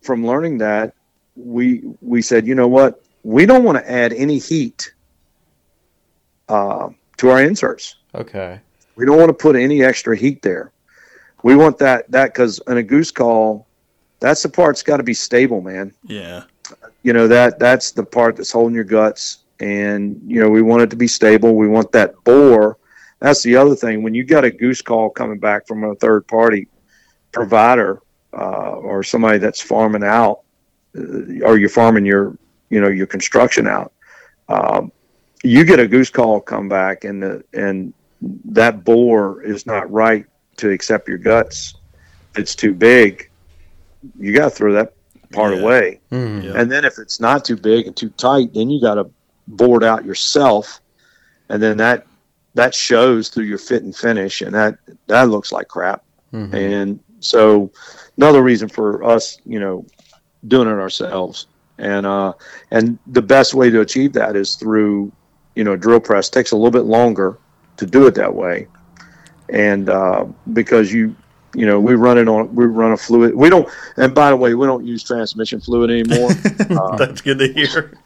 [0.02, 0.94] from learning that,
[1.36, 4.94] we we said, you know what, we don't want to add any heat
[6.48, 7.96] uh, to our inserts.
[8.16, 8.60] Okay.
[8.96, 10.72] We don't want to put any extra heat there.
[11.44, 13.66] We want that that because in a goose call,
[14.20, 15.94] that's the part's got to be stable, man.
[16.04, 16.44] Yeah.
[17.04, 20.82] You know that that's the part that's holding your guts, and you know we want
[20.82, 21.56] it to be stable.
[21.56, 22.78] We want that bore.
[23.20, 24.04] That's the other thing.
[24.04, 26.68] When you got a goose call coming back from a third party
[27.32, 28.02] provider
[28.34, 30.42] uh, or somebody that's farming out,
[30.98, 32.38] uh, or you're farming your
[32.70, 33.92] you know your construction out,
[34.48, 34.92] um,
[35.44, 37.94] you get a goose call come back, and the and
[38.46, 40.26] that bore is not right
[40.58, 41.76] to accept your guts.
[42.36, 43.30] It's too big.
[44.20, 44.94] You got to throw that
[45.32, 45.62] part Yeah.
[45.62, 46.00] away.
[46.12, 46.44] Mhm.
[46.44, 46.52] Yeah.
[46.56, 49.10] And then if it's not too big and too tight, then you got to
[49.48, 50.82] board out yourself,
[51.50, 52.06] and then that
[52.56, 56.04] that shows through your fit and finish, and that that looks like crap.
[56.34, 56.54] Mhm.
[56.54, 57.72] And so
[58.18, 59.86] another reason for us, you know,
[60.48, 61.48] doing it ourselves,
[61.80, 62.34] and uh,
[62.72, 65.12] and the best way to achieve that is through,
[65.56, 66.30] you know, drill press.
[66.30, 67.38] takes a little bit longer
[67.78, 68.68] to do it that way,
[69.50, 71.16] and uh, because you.
[71.56, 72.54] You know, we run it on.
[72.54, 73.34] We run a fluid.
[73.34, 73.68] We don't.
[73.98, 76.30] And by the way, we don't use transmission fluid anymore.
[76.70, 77.98] Uh, That's good to hear.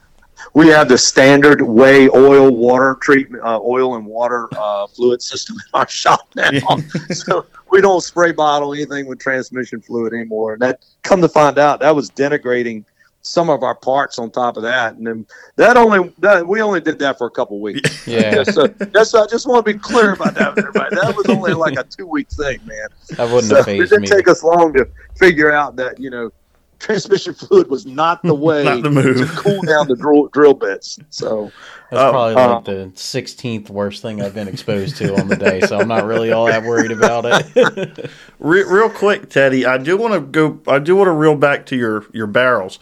[0.53, 5.57] we have the standard way oil water treatment uh, oil and water uh, fluid system
[5.57, 6.77] in our shop now
[7.11, 11.57] so we don't spray bottle anything with transmission fluid anymore and that come to find
[11.57, 12.85] out that was denigrating
[13.25, 16.81] some of our parts on top of that and then that only that we only
[16.81, 20.11] did that for a couple weeks Yeah, so that's I just want to be clear
[20.13, 23.45] about that with everybody that was only like a two week thing man that wouldn't
[23.45, 24.07] so have it didn't me.
[24.07, 24.85] take us long to
[25.17, 26.31] figure out that you know
[26.79, 30.99] transmission fluid was not the way Not the to cool down the drill, drill bits
[31.09, 31.49] so
[31.89, 35.37] That's Oh, probably uh, like the sixteenth worst thing I've been exposed to on the
[35.37, 38.09] day, so I'm not really all that worried about it.
[38.39, 40.59] Re- real quick, Teddy, I do want to go.
[40.69, 42.79] I do want to reel back to your your barrels.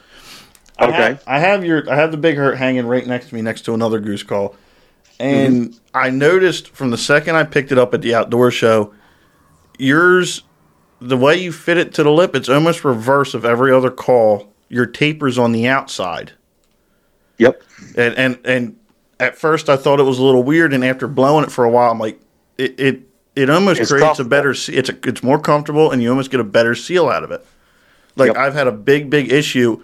[0.81, 0.95] I Okay.
[0.97, 1.89] have, I have your.
[1.91, 4.55] I have the big hurt hanging right next to me, next to another goose call,
[5.19, 5.77] and mm-hmm.
[5.93, 8.93] I noticed from the second I picked it up at the outdoor show,
[9.77, 10.43] yours,
[10.99, 14.51] the way you fit it to the lip, it's almost reverse of every other call.
[14.69, 16.33] Your taper's on the outside,
[17.37, 17.61] Yep.
[17.97, 18.77] and and and
[19.19, 21.69] at first I thought it was a little weird, and after blowing it for a
[21.69, 22.19] while, I'm like,
[22.57, 23.01] it it,
[23.35, 24.51] it almost It's creates a better.
[24.51, 27.45] It's a, it's more comfortable, and you almost get a better seal out of it.
[28.15, 28.37] Like Yep.
[28.37, 29.83] I've had a big big issue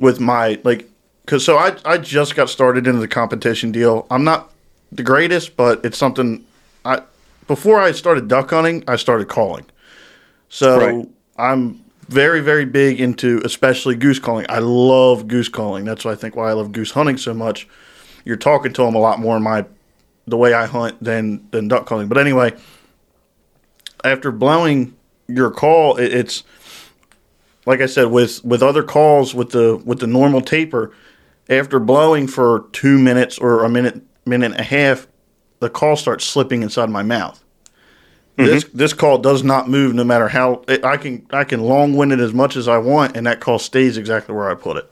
[0.00, 0.88] with my like
[1.24, 4.06] because so I I just got started into the competition deal.
[4.10, 4.52] I'm not
[4.92, 6.44] the greatest, but it's something
[6.84, 7.02] I
[7.46, 9.66] before I started duck hunting, I started calling.
[10.48, 11.08] So Right.
[11.36, 14.44] I'm very, very big into especially goose calling.
[14.48, 15.84] I love goose calling.
[15.84, 17.68] That's why I think why I love goose hunting so much.
[18.24, 19.64] You're talking to them a lot more in my
[20.26, 22.08] the way I hunt than than duck calling.
[22.08, 22.54] But anyway,
[24.04, 24.96] after blowing
[25.28, 26.42] your call, it, it's
[27.70, 30.92] like I said with with other calls with the with the normal taper.
[31.48, 35.06] After blowing for two minutes or a minute minute and a half,
[35.60, 37.42] the call starts slipping inside my mouth.
[38.36, 41.94] This this call does not move no matter how it, I can I can long
[41.94, 44.76] wind it as much as I want, and that call stays exactly where I put
[44.76, 44.90] it.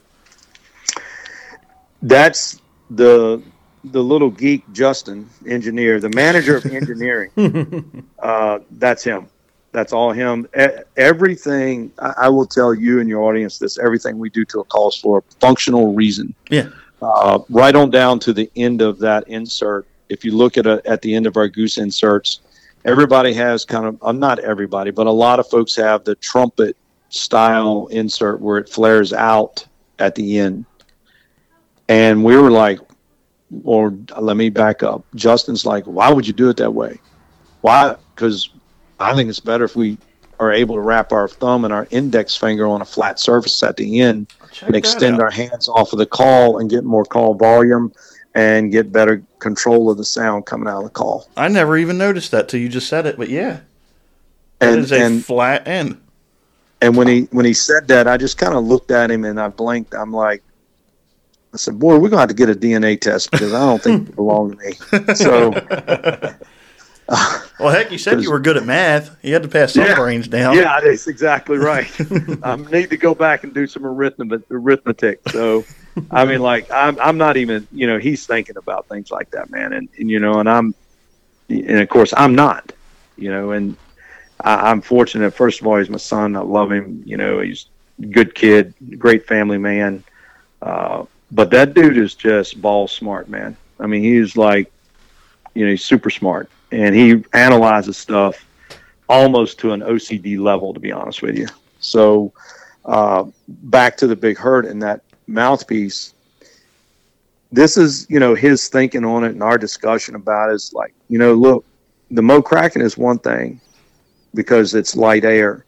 [2.02, 2.60] That's
[2.90, 3.42] the
[3.82, 8.04] the little geek Justin engineer, the manager of engineering.
[8.20, 9.28] uh, that's him.
[9.72, 10.48] That's all him.
[10.96, 14.64] Everything I, I will tell you and your audience this: everything we do to a
[14.64, 16.34] call is for a functional reason.
[16.50, 16.70] Yeah,
[17.02, 19.86] uh, right on down to the end of that insert.
[20.08, 22.40] If you look at a, at the end of our goose inserts,
[22.84, 26.76] everybody has kind of uh, not everybody, but a lot of folks have the trumpet
[27.10, 29.66] style insert where it flares out
[29.98, 30.64] at the end.
[31.88, 32.80] And we were like,
[33.64, 35.04] or let me back up.
[35.14, 37.00] Justin's like, why would you do it that way?
[37.62, 37.96] Why?
[38.14, 38.50] Because
[39.00, 39.98] I think it's better if we
[40.40, 43.76] are able to wrap our thumb and our index finger on a flat surface at
[43.76, 44.32] the end
[44.62, 47.92] and extend our hands off of the call and get more call volume
[48.34, 51.28] and get better control of the sound coming out of the call.
[51.36, 53.16] I never even noticed that till you just said it.
[53.16, 53.60] But yeah,
[54.60, 56.00] that And is a and, flat end.
[56.80, 59.40] and when he when he said that, I just kind of looked at him and
[59.40, 59.92] I blinked.
[59.94, 60.42] I'm like,
[61.52, 63.82] I said, "Boy, we're going to have to get a DNA test because I don't
[63.82, 64.74] think you belong to me."
[65.16, 65.50] So
[67.58, 69.16] Well, heck, you said you were good at math.
[69.20, 69.96] You had to pass some Yeah.
[69.96, 70.54] brains down.
[70.54, 71.90] yeah, that's exactly right.
[72.44, 74.42] I need to go back and do some arithmetic.
[74.48, 75.28] Arithmetic.
[75.30, 75.64] So,
[76.12, 77.66] I mean, like, I'm I'm not even.
[77.72, 79.72] You know, he's thinking about things like that, man.
[79.72, 80.72] And, and you know, and I'm,
[81.48, 82.72] and of course, I'm not.
[83.16, 83.76] You know, and
[84.40, 85.32] I, I'm fortunate.
[85.32, 86.36] First of all, he's my son.
[86.36, 87.02] I love him.
[87.04, 87.66] You know, he's
[88.00, 90.04] a good kid, great family man.
[90.62, 93.56] Uh, but that dude is just ball smart, man.
[93.80, 94.70] I mean, he's like,
[95.54, 98.46] you know, he's super smart, and he analyzes stuff
[99.08, 101.46] almost to an OCD level, to be honest with you.
[101.80, 102.32] So,
[102.84, 106.14] uh, back to the big hurt and that mouthpiece.
[107.50, 110.92] This is, you know, his thinking on it and our discussion about it is like,
[111.08, 111.64] you know, look,
[112.10, 113.60] the Mo cracking is one thing
[114.34, 115.64] because it's light air,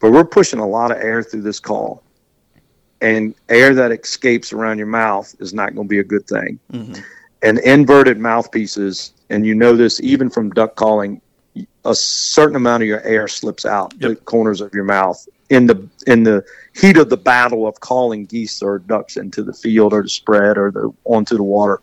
[0.00, 2.02] but we're pushing a lot of air through this call,
[3.00, 6.58] and air that escapes around your mouth is not going to be a good thing.
[7.42, 11.20] And inverted mouthpieces, and you know this even from duck calling,
[11.84, 15.86] a certain amount of your air slips out the corners of your mouth in the
[16.06, 20.02] in the heat of the battle of calling geese or ducks into the field or
[20.02, 21.80] the spread or the onto the water.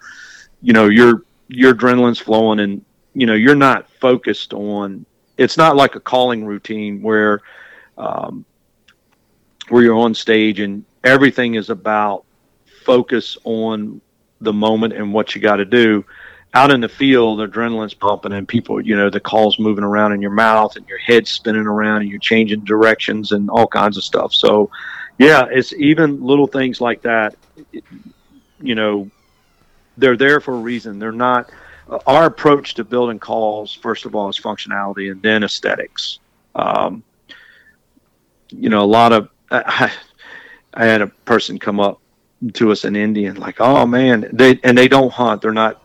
[0.61, 2.83] You know your your adrenaline's flowing and
[3.13, 5.05] you know you're not focused on.
[5.37, 7.41] It's not like a calling routine where
[7.97, 8.45] um,
[9.69, 12.25] where you're on stage and everything is about
[12.83, 14.01] focus on
[14.41, 16.05] the moment and what you got to do
[16.53, 20.21] out in the field, adrenaline's pumping and people, you know, the calls moving around in
[20.21, 24.03] your mouth and your head spinning around and you're changing directions and all kinds of
[24.03, 24.33] stuff.
[24.33, 24.71] So,
[25.19, 27.35] yeah, it's even little things like that.
[28.61, 29.11] You know,
[29.97, 30.97] they're there for a reason.
[30.97, 31.51] They're not.
[32.07, 36.19] Our approach to building calls, first of all, is functionality and then aesthetics.
[36.55, 37.03] Um,
[38.49, 39.29] you know, a lot of.
[39.51, 39.91] I,
[40.73, 41.99] I had a person come up
[42.53, 45.41] to us an Indian, like, oh man, they and they don't hunt.
[45.41, 45.81] They're not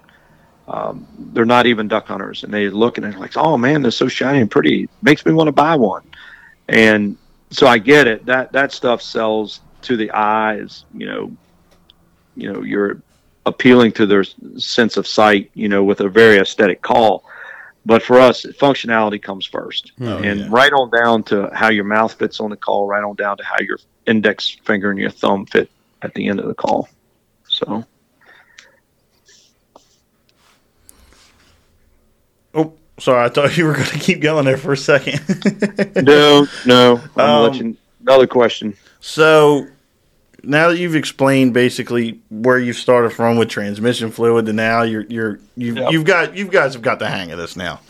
[0.67, 3.91] um, they're not even duck hunters, and they look and they're like, "Oh man, they're
[3.91, 4.89] so shiny and pretty.
[5.03, 6.03] Makes me want to buy one."
[6.69, 7.19] And
[7.51, 8.25] so I get it.
[8.27, 10.85] That that stuff sells to the eyes.
[10.95, 11.37] You know,
[12.37, 13.03] you know, you're
[13.45, 14.25] appealing to their
[14.57, 15.51] sense of sight.
[15.55, 17.25] You know, with a very aesthetic call.
[17.87, 20.47] But for us, functionality comes first, and yeah.
[20.49, 23.45] right on down to how your mouth fits on the call, right on down to
[23.45, 25.71] how your index finger and your thumb fit
[26.05, 26.89] at the end of the call.
[27.49, 27.85] So.
[32.55, 33.25] Oh, sorry.
[33.25, 35.21] I thought you were going to keep going there for a second.
[36.05, 37.01] No, no.
[37.17, 38.77] I'm Um, you, another question.
[39.01, 39.67] So
[40.43, 45.03] now that you've explained basically where you started from with transmission fluid to now you're
[45.05, 45.93] you're you've, Yep.
[45.93, 47.81] you've got you guys have got the hang of this now.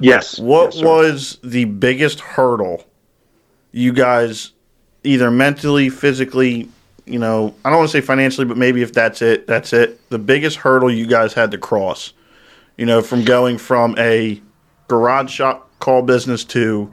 [0.00, 0.38] Yes.
[0.38, 2.84] What Yes, was the biggest hurdle
[3.72, 4.52] you guys
[5.02, 6.68] either mentally, physically
[7.06, 10.08] you know, I don't want to say financially, but maybe if that's it, that's it.
[10.10, 12.12] The biggest hurdle you guys had to cross,
[12.76, 14.40] you know, from going from a
[14.88, 16.90] garage shop call business to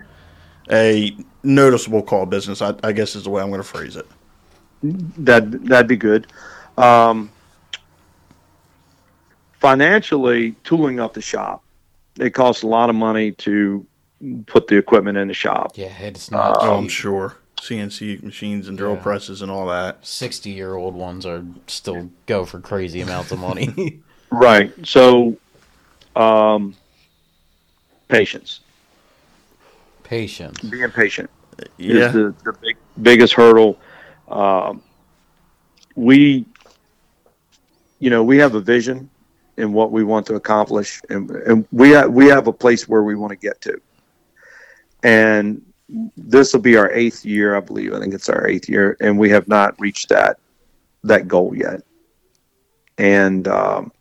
[0.69, 4.07] a noticeable call business, I, I guess is the way I'm going to phrase it.
[4.83, 6.27] That that'd be good.
[6.77, 7.31] Um,
[9.59, 11.63] financially, tooling up the shop,
[12.19, 13.85] it costs a lot of money to
[14.47, 15.73] put the equipment in the shop.
[15.75, 16.57] Yeah, it's not.
[16.59, 17.37] Oh, I'm sure.
[17.61, 19.01] CNC machines and drill Yeah.
[19.03, 20.05] presses and all that.
[20.05, 24.01] Sixty-year-old ones are still go for crazy amounts of money.
[24.33, 24.71] Right.
[24.87, 25.35] So,
[26.15, 26.73] um,
[28.07, 28.61] patience,
[30.03, 30.57] Patience.
[30.61, 31.29] being patient.
[31.77, 32.07] Yeah.
[32.07, 33.77] is the, the big, biggest hurdle.
[34.29, 34.81] Um,
[35.97, 36.45] we,
[37.99, 39.09] you know, we have a vision
[39.57, 43.03] in what we want to accomplish, and, and we ha- we have a place where
[43.03, 43.81] we want to get to.
[45.03, 45.61] And
[46.15, 47.93] this will be our eighth year, I believe.
[47.93, 50.37] I think it's our eighth year, and we have not reached that
[51.03, 51.81] that goal yet.
[52.97, 53.91] And um,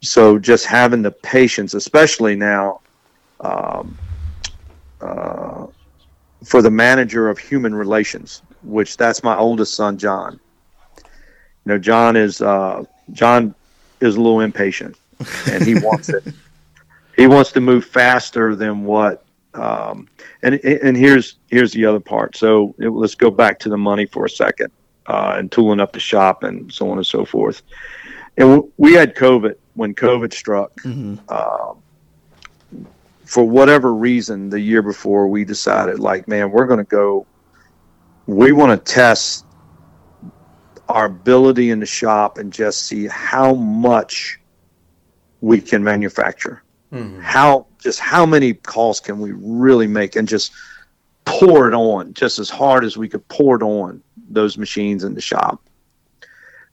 [0.00, 2.80] so, just having the patience, especially now.
[3.40, 3.98] Um,
[5.00, 5.66] uh,
[6.44, 10.38] for the manager of human relations, which that's my oldest son, John.
[10.96, 11.02] You
[11.72, 13.54] know, John is uh, John
[14.00, 14.96] is a little impatient,
[15.50, 16.24] and he wants it.
[17.16, 19.24] He wants to move faster than what.
[19.56, 20.08] Um,
[20.42, 22.36] and and here's here's the other part.
[22.36, 24.70] So it, let's go back to the money for a second,
[25.06, 27.62] uh, and tooling up the shop and so on and so forth.
[28.36, 30.74] And w- we had COVID when COVID struck.
[30.82, 31.18] Mhm.
[31.30, 31.78] Um,
[33.24, 37.26] for whatever reason, the year before, we decided, like, man, we're going to go.
[38.26, 39.44] We want to test
[40.88, 44.38] our ability in the shop and just see how much
[45.40, 46.62] we can manufacture.
[46.92, 47.20] Mhm.
[47.20, 50.52] How just how many calls can we really make and just
[51.24, 55.14] pour it on just as hard as we could pour it on those machines in
[55.14, 55.60] the shop.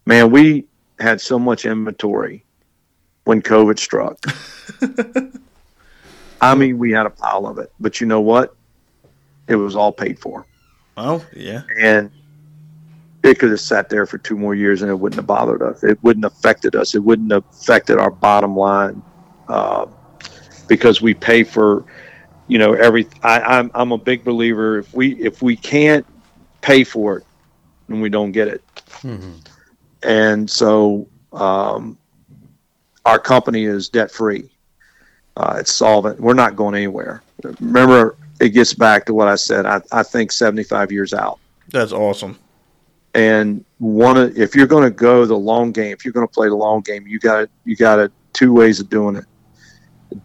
[0.05, 0.65] Man, we
[0.99, 2.43] had so much inventory
[3.25, 4.17] when COVID struck.
[6.41, 8.55] I mean, we had a pile of it, but you know what?
[9.47, 10.45] It was all paid for,
[10.97, 11.61] Oh, yeah.
[11.79, 12.11] and
[13.23, 15.83] it could have sat there for two more years, and it wouldn't have bothered us.
[15.83, 16.95] It wouldn't have affected us.
[16.95, 19.01] It wouldn't have affected our bottom line
[19.47, 19.85] uh,
[20.67, 21.85] because we pay for,
[22.47, 23.07] you know, every.
[23.23, 24.79] I, I'm I'm a big believer.
[24.79, 26.05] If we if we can't
[26.61, 27.23] pay for it,
[27.87, 28.63] then we don't get it.
[29.01, 29.45] Mhm.
[30.03, 31.97] and so um,
[33.05, 34.49] our company is debt free.
[35.35, 36.19] Uh, it's solvent.
[36.19, 37.21] We're not going anywhere.
[37.59, 39.65] Remember, it gets back to what I said.
[39.65, 41.39] I, I think 75 years out.
[41.69, 42.37] That's awesome.
[43.15, 46.33] And one, of, if you're going to go the long game, if you're going to
[46.33, 49.25] play the long game, you got you got two ways of doing it.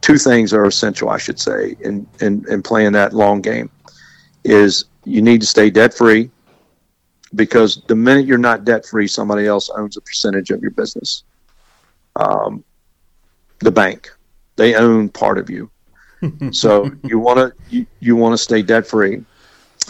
[0.01, 3.71] Two things are essential, I should say, in in, in playing that long game.
[4.45, 6.31] Is you need to stay debt free
[7.35, 11.25] because the minute you're not debt free, somebody else owns a percentage of your business.
[12.17, 12.65] Um,
[13.61, 14.11] the bank,
[14.57, 15.71] they own part of you.
[16.51, 19.25] so you want to you, you want to stay debt free,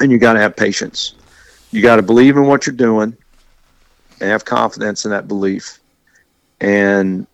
[0.00, 1.14] and you got to have patience.
[1.70, 3.16] You got to believe in what you're doing,
[4.20, 5.78] and have confidence in that belief,
[6.60, 7.26] and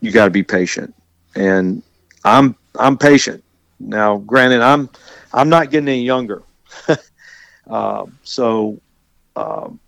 [0.00, 0.94] you got to be patient.
[1.34, 1.82] And
[2.28, 3.42] I'm I'm patient
[3.80, 4.18] now.
[4.18, 4.88] Granted, I'm
[5.32, 6.42] I'm not getting any younger,
[7.68, 8.78] uh, so
[9.36, 9.78] um,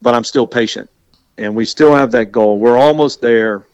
[0.00, 0.90] but I'm still patient,
[1.38, 2.58] and we still have that goal.
[2.58, 3.64] We're almost there,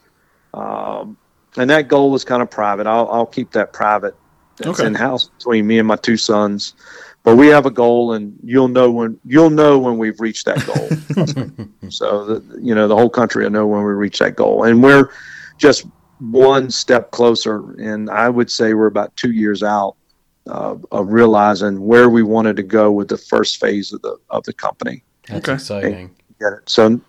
[0.54, 1.16] um,
[1.56, 2.86] and that goal is kind of private.
[2.86, 4.14] I'll, I'll keep that private.
[4.60, 4.86] It's Okay.
[4.86, 6.74] in house between me and my two sons,
[7.22, 10.64] but we have a goal, and you'll know when you'll know when we've reached that
[10.66, 10.88] goal.
[11.90, 14.82] so the, you know the whole country will know when we reach that goal, and
[14.82, 15.10] we're
[15.56, 15.86] just
[16.20, 17.72] one step closer.
[17.80, 19.96] And I would say we're about two years out
[20.46, 24.44] uh, of realizing where we wanted to go with the first phase of the of
[24.44, 25.02] the company.
[25.28, 25.54] That's Okay.
[25.54, 26.10] exciting.
[26.40, 26.68] Get it?
[26.70, 27.00] So,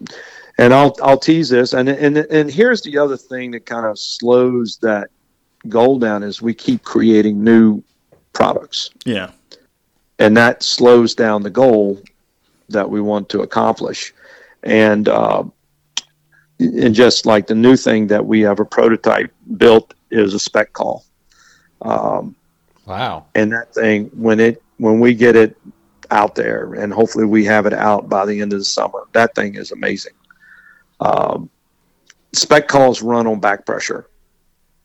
[0.58, 3.98] and I'll I'll tease this, and and and here's the other thing that kind of
[3.98, 5.10] slows that
[5.68, 7.82] goal down is we keep creating new
[8.34, 9.32] products, Yeah.
[10.20, 12.02] and that slows down the goal
[12.70, 14.14] that we want to accomplish,
[14.64, 15.08] and.
[15.08, 15.44] Uh,
[16.60, 20.74] and just like the new thing that we have a prototype built is a speck
[20.74, 21.06] call.
[21.82, 22.36] Um,
[22.86, 23.26] Wow.
[23.36, 25.56] and that thing when it when we get it
[26.10, 29.36] out there and hopefully we have it out by the end of the summer that
[29.36, 30.14] thing is amazing
[31.00, 31.50] um,
[32.34, 34.08] speck calls run on back pressure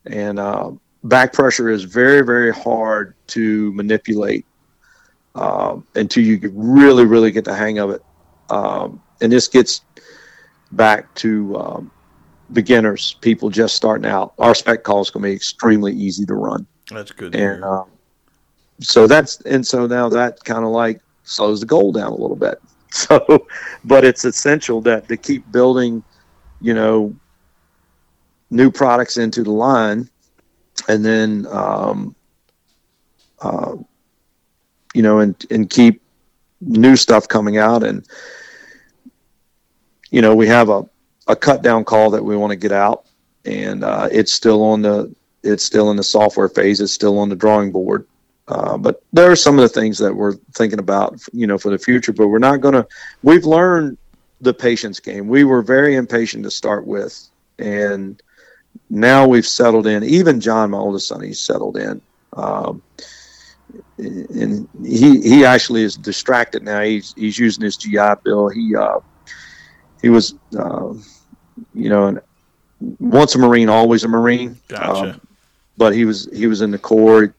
[0.05, 0.71] and uh,
[1.03, 4.45] back pressure is very very hard to manipulate
[5.35, 8.03] um, until you really really get the hang of it
[8.49, 9.81] um, and this gets
[10.71, 11.91] back to um,
[12.53, 16.33] beginners people just starting out our speck call is going to be extremely easy to
[16.35, 17.35] run That's good.
[17.35, 17.87] and um,
[18.79, 22.35] so that's and so now that kind of like slows the goal down a little
[22.35, 22.61] bit
[22.95, 23.45] So,
[23.83, 26.01] but it's essential that to keep building,
[26.61, 27.13] you know,
[28.49, 30.09] new products into the line,
[30.87, 32.15] and then, um,
[33.41, 33.75] uh,
[34.93, 36.01] you know, and and keep
[36.61, 37.83] new stuff coming out.
[37.83, 38.07] And
[40.11, 40.87] you know, we have a
[41.27, 43.05] a cut down call that we want to get out,
[43.45, 46.81] and uh, it's still on the it's still in the software phase.
[46.81, 48.07] It's still on the drawing board.
[48.47, 51.71] Uh, but there are some of the things that we're thinking about, you know, for
[51.71, 52.13] the future.
[52.13, 52.87] But we're not going to.
[53.23, 53.97] We've learned
[54.41, 55.27] the patience game.
[55.27, 57.27] We were very impatient to start with,
[57.57, 58.21] and
[58.89, 60.03] now we've settled in.
[60.03, 62.01] Even John, my oldest son, he's settled in.
[62.33, 62.81] Um,
[63.97, 66.81] and he he actually is distracted now.
[66.81, 68.49] He's he's using his GI Bill.
[68.49, 68.99] He uh,
[70.05, 70.93] he was, uh,
[71.73, 72.21] you know,
[72.99, 74.55] once a Marine, always a Marine.
[74.67, 75.13] Gotcha.
[75.13, 75.21] Um,
[75.77, 77.33] but he was he was in the Corps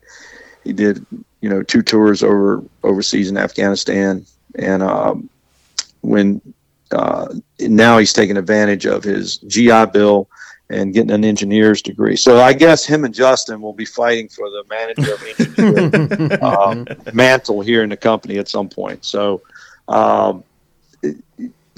[0.65, 1.05] he did
[1.39, 5.29] you know two tours over overseas in Afghanistan, and um,
[6.01, 6.41] when
[6.91, 10.27] uh, now he's taking advantage of his GI Bill
[10.69, 12.17] and getting an engineer's degree.
[12.17, 16.85] So I guess him and Justin will be fighting for the manager of engineering um,
[17.13, 19.05] mantle here in the company at some point.
[19.05, 19.41] So.
[19.87, 20.43] Um,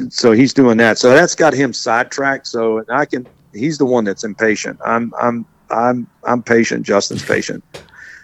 [0.09, 0.97] so he's doing that.
[0.97, 2.47] So that's got him sidetracked.
[2.47, 3.27] So I can.
[3.53, 4.79] He's the one that's impatient.
[4.85, 5.13] I'm.
[5.19, 5.45] I'm.
[5.69, 6.07] I'm.
[6.23, 6.85] I'm patient.
[6.85, 7.63] Justin's patient.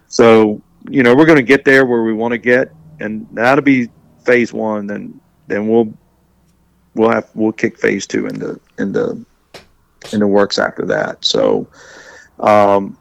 [0.07, 3.63] So you know we're going to get there where we want to get, and that'll
[3.63, 3.89] be
[4.25, 4.87] phase one.
[4.87, 5.93] Then then we'll
[6.93, 9.25] we'll have we'll kick phase two into into
[10.13, 11.23] into works after that.
[11.25, 11.67] So.
[12.37, 12.97] Um,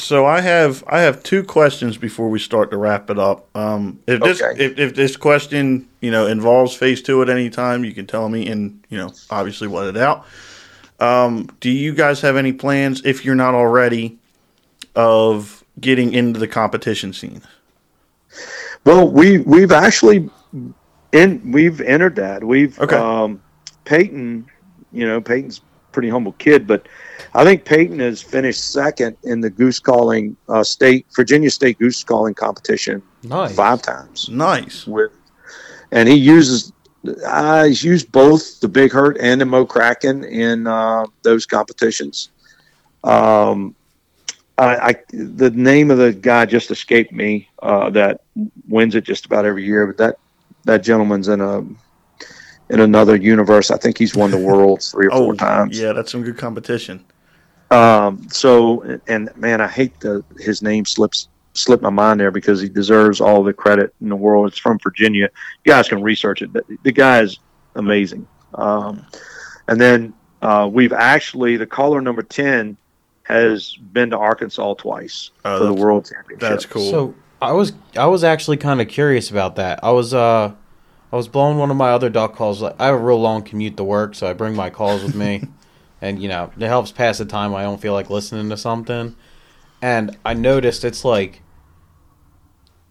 [0.00, 3.46] so I have I have two questions before we start to wrap it up.
[3.56, 4.64] Um, if this Okay.
[4.64, 8.28] if, if this question you know involves phase two at any time, you can tell
[8.28, 10.26] me and you know obviously let it out.
[10.98, 14.18] Um, do you guys have any plans if you're not already
[14.94, 17.42] of getting into the competition scene?
[18.84, 20.28] Well, we we've actually
[21.12, 22.44] in we've entered that.
[22.44, 22.96] We've Okay.
[22.96, 23.42] um,
[23.84, 24.46] Peyton,
[24.92, 25.60] you know, Peyton's
[25.92, 26.86] pretty humble kid, but
[27.34, 32.02] I think Peyton has finished second in the goose calling uh, state Virginia State goose
[32.04, 33.54] calling competition Nice.
[33.54, 34.86] five times Nice.
[34.86, 35.12] with,
[35.92, 36.72] and he uses.
[37.26, 42.28] Uh, he's used both the Big Hurt and the Mo Kraken in uh, those competitions.
[43.04, 43.74] Um,
[44.58, 48.20] I, I the name of the guy just escaped me uh, that
[48.68, 50.16] wins it just about every year, but that
[50.64, 51.64] that gentleman's in a
[52.70, 53.70] in another universe.
[53.70, 55.78] I think he's won the worlds three or Oh, four times.
[55.78, 57.04] yeah, that's some good competition.
[57.70, 62.60] Um, so and man, I hate the his name slips slipped my mind there because
[62.60, 64.48] he deserves all the credit in the world.
[64.48, 65.28] It's from Virginia.
[65.64, 66.52] You guys can research it.
[66.52, 67.38] The, the guy is
[67.74, 68.26] amazing.
[68.54, 69.04] Um,
[69.68, 72.76] and then uh, we've actually the caller number ten
[73.24, 76.40] has been to Arkansas twice Oh, for the World Championship.
[76.40, 76.90] That's cool.
[76.90, 79.78] So I was I was actually kind of curious about that.
[79.84, 80.52] I was uh
[81.12, 82.62] I was blowing one of my other duck calls.
[82.62, 85.14] Like I have a real long commute to work, so I bring my calls with
[85.14, 85.42] me,
[86.00, 87.54] and you know it helps pass the time.
[87.54, 89.16] I don't feel like listening to something,
[89.82, 91.42] and I noticed it's like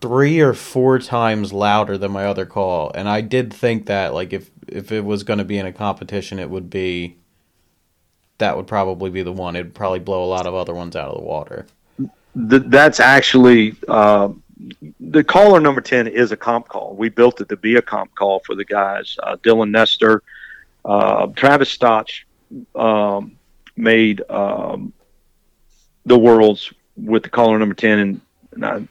[0.02, 4.34] three or four times louder than my other call, and I did think that like
[4.34, 7.18] if if it was going to be in a competition, it would be
[8.38, 9.56] that would probably be the one.
[9.56, 11.68] It'd probably blow a lot of other ones out of the water.
[11.98, 14.30] Th- that's actually uh,
[15.00, 16.96] the caller number 10 is a comp call.
[16.96, 19.18] We built it to be a comp call for the guys.
[19.22, 20.24] Uh, Dylan Nestor,
[20.86, 22.28] uh, Travis Stotch
[22.76, 23.38] um,
[23.76, 24.94] made um,
[26.06, 28.88] the worlds with the caller number 10, and and, I,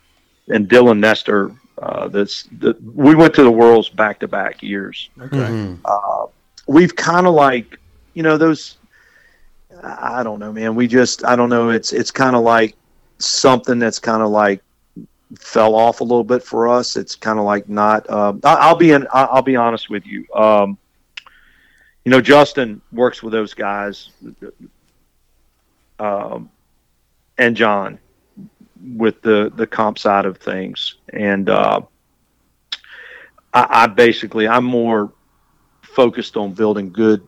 [0.49, 1.53] and Dylan Nestor.
[1.81, 5.77] Uh, that's the, we went to the worlds back to back years okay.
[5.85, 6.27] uh,
[6.66, 7.79] we've kind of like
[8.14, 8.79] you know those
[9.85, 12.75] i don't know man we just i don't know it's it's kind of like
[13.19, 14.61] something that's kind of like
[15.37, 18.76] fell off a little bit for us it's kind of like not um, I, i'll
[18.76, 20.79] be in I- i'll be honest with you um,
[22.05, 24.11] you know justin works with those guys
[25.99, 26.49] um,
[27.37, 27.99] and john
[28.95, 31.81] with the the comp side of things and uh,
[33.53, 35.12] I, I basically i'm more
[35.83, 37.26] focused on building good,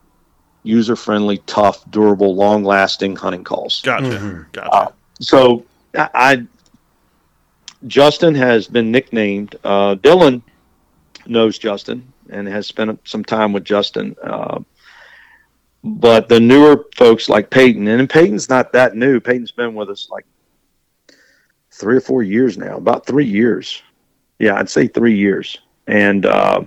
[0.62, 3.80] user friendly, tough, durable, long lasting hunting calls.
[3.82, 4.04] Gotcha.
[4.04, 4.52] Mhm.
[4.52, 4.92] Gotcha.
[5.20, 5.64] So
[5.96, 6.46] I, I
[7.86, 9.56] Justin has been nicknamed.
[9.64, 10.42] Uh, Dylan
[11.26, 14.16] knows Justin and has spent some time with Justin.
[14.22, 14.60] Uh,
[15.82, 19.18] but the newer folks like Peyton, and Peyton's not that new.
[19.20, 20.26] Peyton's been with us like
[21.72, 23.82] three or four years now, about three years.
[24.38, 25.58] Yeah, I'd say three years.
[25.86, 26.62] And, uh,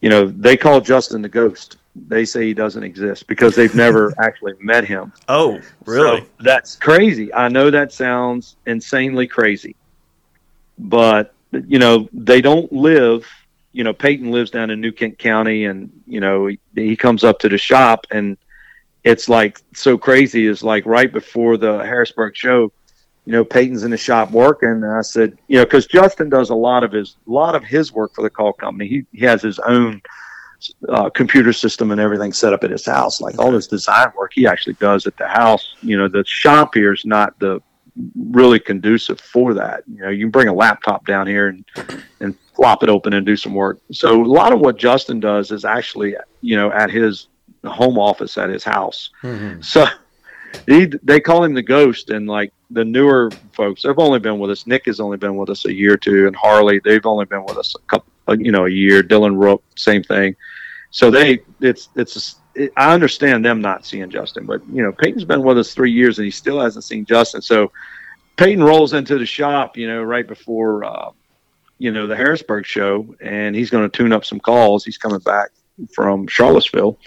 [0.00, 1.76] you know, they call Justin the ghost.
[1.94, 5.12] They say he doesn't exist because they've never actually met him.
[5.28, 6.20] oh, really?
[6.20, 7.32] So that's crazy.
[7.32, 9.76] I know that sounds insanely crazy,
[10.78, 11.34] but
[11.66, 13.26] you know they don't live.
[13.72, 17.24] you know, Peyton lives down in New Kent County, and you know, he, he comes
[17.24, 18.38] up to the shop, and
[19.04, 20.46] it's like so crazy.
[20.46, 22.72] Is like right before the Harrisburg show,
[23.26, 26.50] you know, Peyton's in the shop working, and I said, you know, because Justin does
[26.50, 28.88] a lot of his a lot of his work for the call company.
[28.88, 30.00] He he has his own
[30.88, 33.20] uh, computer system and everything set up at his house.
[33.20, 35.74] Like all this design work, he actually does at the house.
[35.82, 37.60] You know, the shop here is not the
[38.14, 39.84] really conducive for that.
[39.86, 41.64] You know, you can bring a laptop down here and
[42.20, 43.80] and flop it open and do some work.
[43.92, 47.28] So a lot of what Justin does is actually, you know, at his
[47.64, 49.10] home office at his house.
[49.22, 49.60] Mm-hmm.
[49.62, 49.86] So
[50.66, 54.50] he they call him the ghost and like the newer folks they've only been with
[54.50, 57.24] us nick has only been with us a year or two and harley they've only
[57.24, 60.34] been with us a couple you know a year dylan rook same thing
[60.90, 62.40] so they it's it's it,
[62.76, 66.18] i understand them not seeing justin but you know peyton's been with us three years
[66.18, 67.70] and he still hasn't seen justin so
[68.36, 71.10] peyton rolls into the shop you know right before uh,
[71.78, 75.18] you know the harrisburg show and he's going to tune up some calls he's coming
[75.20, 75.50] back
[75.92, 76.98] from charlottesville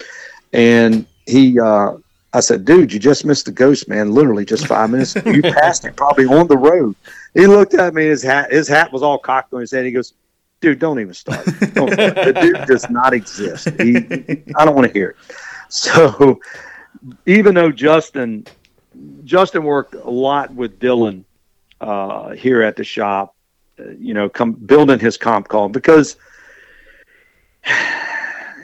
[0.52, 1.92] and he uh
[2.32, 4.12] I said, dude, you just missed the ghost, man.
[4.12, 5.16] Literally just five minutes.
[5.16, 6.94] You passed him probably on the road.
[7.34, 8.04] He looked at me.
[8.04, 9.84] His hat, his hat was all cocked on his head.
[9.84, 10.14] He goes,
[10.60, 11.44] dude, don't even start.
[11.74, 12.14] Don't start.
[12.14, 13.68] the dude does not exist.
[13.78, 13.96] He,
[14.56, 15.16] I don't want to hear it.
[15.68, 16.40] So
[17.26, 18.46] even though Justin,
[19.24, 21.24] Justin worked a lot with Dylan
[21.80, 23.34] uh, here at the shop,
[23.78, 26.16] uh, you know, come building his comp call because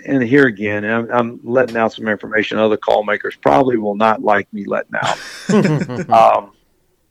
[0.06, 2.58] and here again, I'm, I'm, letting out some information.
[2.58, 6.10] Other call makers probably will not like me letting out.
[6.10, 6.52] um,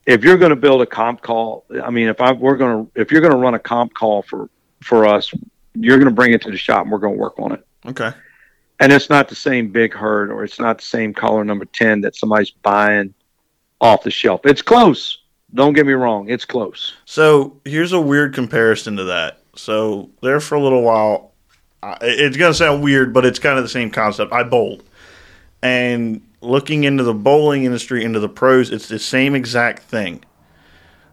[0.06, 3.02] if you're going to build a comp call, I mean, if I we're going to
[3.02, 4.50] if you're going to run a comp call for
[4.86, 5.34] for us,
[5.74, 7.66] you're going to bring it to the shop and we're going to work on it.
[7.88, 8.12] Okay.
[8.80, 12.02] And it's not the same big hurt or it's not the same caller number ten
[12.02, 13.14] that somebody's buying
[13.82, 14.42] off the shelf.
[14.46, 15.20] It's close.
[15.54, 16.94] Don't get me wrong, it's close.
[17.06, 19.40] So here's a weird comparison to that.
[19.56, 21.32] So there for a little while,
[22.02, 24.34] it's going to sound weird, but it's kind of the same concept.
[24.34, 24.84] I bowled.
[25.62, 30.24] And looking into the bowling industry, into the pros, it's the same exact thing.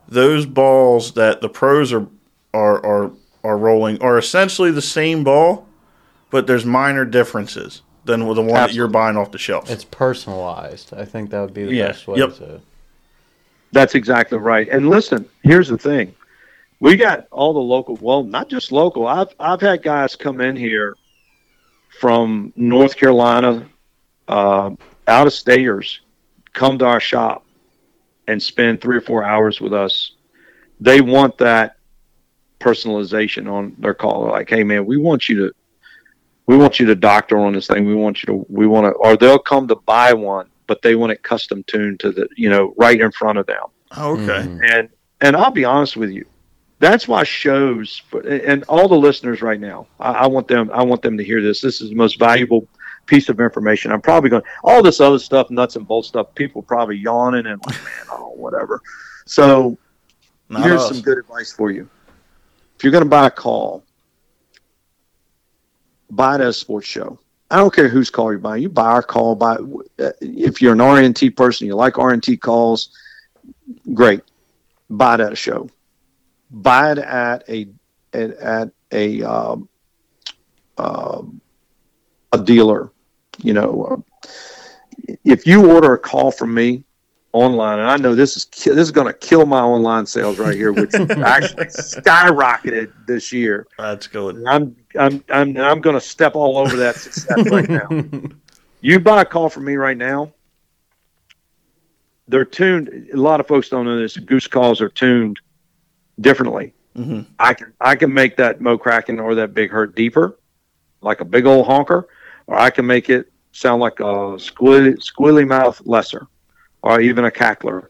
[0.08, 2.06] Those balls that the pros are
[2.52, 3.12] are are,
[3.44, 5.66] are rolling are essentially the same ball,
[6.30, 8.66] but there's minor differences than the one Absolutely.
[8.66, 9.70] that you're buying off the shelf.
[9.70, 10.92] It's personalized.
[10.94, 11.88] I think that would be the yeah.
[11.88, 12.34] best way yep.
[12.36, 12.60] to.
[13.70, 14.68] That's exactly right.
[14.68, 16.14] And listen, here's the thing
[16.82, 20.56] we got all the local well not just local i've i've had guys come in
[20.56, 20.96] here
[22.00, 23.64] from north carolina
[24.26, 24.70] uh,
[25.06, 26.00] out of staters
[26.52, 27.46] come to our shop
[28.26, 30.12] and spend three or four hours with us
[30.80, 31.76] they want that
[32.62, 34.28] personalization on their call.
[34.28, 35.52] Like hey man we want you to
[36.46, 37.86] we want you to doctor on this thing.
[37.86, 40.94] We want you to we want to or they'll come to buy one but they
[40.94, 43.64] want it custom tuned to the you know right in front of them.
[43.96, 44.22] Okay.
[44.22, 44.64] Mm-hmm.
[44.64, 44.88] and
[45.20, 46.24] and i'll be honest with you
[46.78, 51.02] that's why shows and all the listeners right now I, I, want them i want
[51.02, 51.60] them to hear this.
[51.60, 52.66] This is the most valuable
[53.06, 53.92] piece of information.
[53.92, 57.60] I'm probably going all this other stuff nuts and bolts stuff people probably yawning and
[57.66, 58.80] like man oh whatever.
[59.26, 59.76] So
[60.48, 60.88] Not here's us.
[60.88, 61.88] some good advice for you
[62.82, 63.84] if you're going to buy a call
[66.10, 67.18] buy it at a sports show
[67.50, 68.62] I don't care whose call you're buying.
[68.62, 69.34] You buy our call.
[69.34, 69.58] Buy
[70.22, 72.96] if you're an RNT person, you like RNT calls.
[73.92, 74.22] Great,
[74.88, 75.68] buy it at a show
[76.52, 77.68] buy it at a
[78.12, 79.68] at, at a um,
[80.76, 81.22] uh,
[82.32, 82.92] a dealer.
[83.42, 84.04] You know,
[85.24, 86.84] if you order a call from me
[87.32, 90.54] online, and I know this is this is going to kill my online sales right
[90.54, 93.66] here, which actually skyrocketed this year.
[93.78, 94.42] That's good.
[94.46, 97.88] I'm I'm I'm I'm going to step all over that success right now.
[98.84, 100.32] You buy a call from me right now.
[102.26, 103.10] They're tuned.
[103.14, 104.16] A lot of folks don't know this.
[104.16, 105.38] Goose calls are tuned
[106.20, 106.74] differently.
[106.96, 107.20] Mm-hmm.
[107.38, 110.36] I can I can make that Mo Kraken or that big hurt deeper,
[111.00, 112.08] like a big old honker,
[112.48, 116.26] or I can make it sound like a squilly, squilly mouth lesser,
[116.82, 117.88] or even a cackler.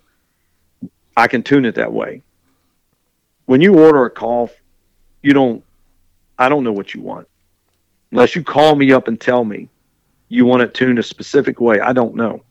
[1.17, 2.23] I can tune it that way.
[3.47, 4.51] When you order a call,
[5.23, 5.65] you don't.
[6.39, 7.29] I don't know what you want,
[8.11, 9.69] unless you call me up and tell me
[10.29, 11.79] you want it tuned a specific way.
[11.79, 12.43] I don't know,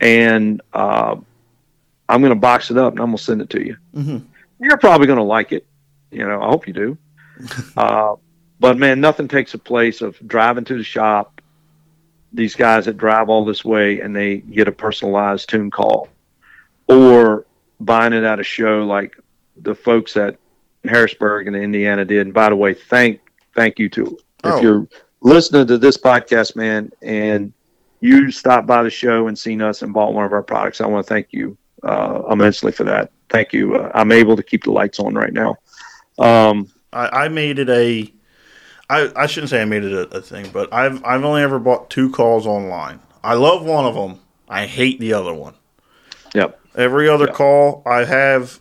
[0.00, 1.16] and uh,
[2.08, 3.76] I'm going to box it up and I'm going to send it to you.
[3.94, 4.18] Mm-hmm
[4.58, 5.66] you're probably going to like it.
[6.10, 6.98] You know, I hope you do.
[7.76, 8.16] uh,
[8.58, 11.35] but man, nothing takes the place of driving to the shop.
[12.32, 16.08] These guys that drive all this way and they get a personalized tune call,
[16.88, 17.46] or
[17.80, 19.16] buying it at a show like
[19.62, 20.36] the folks at
[20.84, 22.26] Harrisburg and Indiana did.
[22.26, 23.20] And by the way, thank
[23.54, 24.56] thank you to oh.
[24.56, 24.86] if you're
[25.20, 27.52] listening to this podcast, man, and
[28.00, 30.80] you stopped by the show and seen us and bought one of our products.
[30.80, 33.76] I want to thank you uh, immensely for that thank you.
[33.76, 35.56] Uh, I'm able to keep the lights on right now.
[36.18, 38.12] Um, I, I, made it a
[38.88, 41.58] I, I shouldn't say I made it a, a thing, but I've I've only ever
[41.58, 43.00] bought two calls online.
[43.24, 44.20] I love one of them.
[44.48, 45.54] I hate the other one.
[46.34, 46.60] Yep.
[46.76, 47.32] Every other Yeah.
[47.32, 48.60] call I have,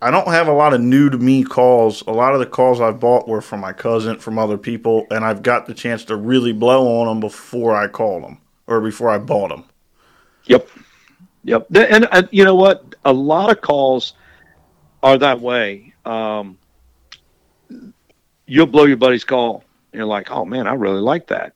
[0.00, 2.02] I don't have a lot of new to me calls.
[2.08, 5.24] A lot of the calls I've bought were from my cousin, from other people, and
[5.24, 9.10] I've got the chance to really blow on them before I called them or before
[9.10, 9.64] I bought them.
[10.46, 10.68] Yep.
[11.44, 11.68] Yep.
[11.72, 12.94] Th- And, and you know what?
[13.04, 14.14] A lot of calls
[15.04, 15.92] are that way.
[16.04, 16.58] Um,
[18.52, 19.64] you'll blow your buddy's call.
[19.92, 21.54] And you're like, oh man, I really like that.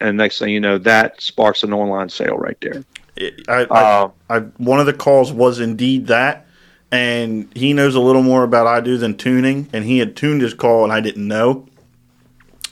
[0.00, 2.84] And next thing you know, that sparks an online sale right there.
[3.48, 6.46] I, I, Um, I one of the calls was indeed that,
[6.90, 10.40] and he knows a little more about I do than tuning, and he had tuned
[10.40, 11.66] his call and I didn't know.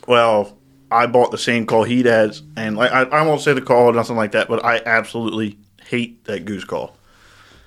[0.07, 0.57] Well,
[0.89, 3.87] I bought the same call he does, and like I, I won't say the call
[3.87, 6.95] or nothing like that, but I absolutely hate that goose call.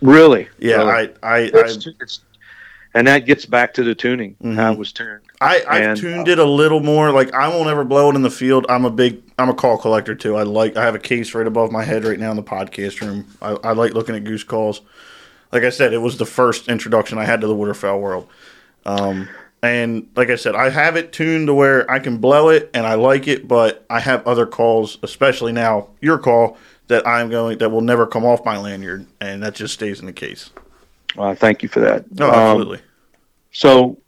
[0.01, 0.49] really?
[0.59, 1.12] Yeah, Really?
[1.23, 2.20] I I, I It's, it's,
[2.95, 5.20] and that gets back to the tuning, how it was tuned.
[5.41, 7.11] I, I've And, tuned it a little more.
[7.11, 8.67] Like I won't ever blow it in the field.
[8.69, 10.37] I'm a big I'm a call collector too.
[10.37, 13.01] I like I have a case right above my head right now in the podcast
[13.01, 13.27] room.
[13.41, 14.83] I, I like looking at goose calls.
[15.53, 18.29] Like I said, it was the first introduction I had to the waterfowl world.
[18.87, 19.29] Um,
[19.62, 22.87] and like I said, I have it tuned to where I can blow it and
[22.87, 26.57] I like it, but I have other calls, especially now your call
[26.89, 30.07] that I'm going that will never come off my lanyard, and that just stays in
[30.07, 30.51] the case.
[31.17, 32.11] Uh, thank you for that.
[32.12, 32.81] No, Um, absolutely.
[33.53, 33.99] So,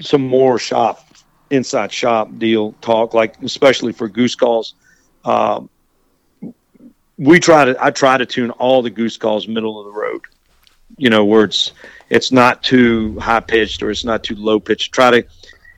[0.00, 1.06] some more shop,
[1.50, 4.74] inside shop deal talk, like especially for goose calls.
[5.24, 5.68] Um,
[7.16, 10.20] we try to, I try to tune all the goose calls middle of the road.
[10.96, 11.72] You know, where it's
[12.10, 14.92] it's not too high pitched or it's not too low pitched.
[14.92, 15.26] Try to,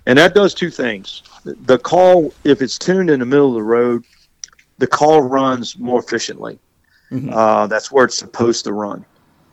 [0.07, 1.23] and that does two things.
[1.45, 4.05] The- call, if it's tuned in the middle of the road,
[4.79, 6.59] the call runs more efficiently.
[7.11, 7.33] Mhm.
[7.33, 9.05] Uh, that's where it's supposed to run,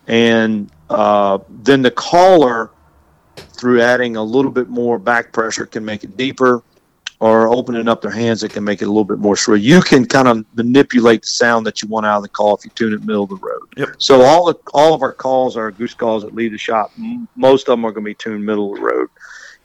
[0.08, 2.70] and uh, then the caller
[3.58, 6.64] through adding a little bit more back pressure can make it deeper
[7.20, 9.58] or opening up their hands it can make it a little bit more shrill.
[9.58, 12.64] You can kind of manipulate the sound that you want out of the call if
[12.64, 13.68] you tune it middle of the road.
[13.76, 13.90] Yep.
[13.98, 16.92] so all the, all of our calls our goose calls that leave the shop.
[17.36, 19.10] Most of them are going to be tuned middle of the road.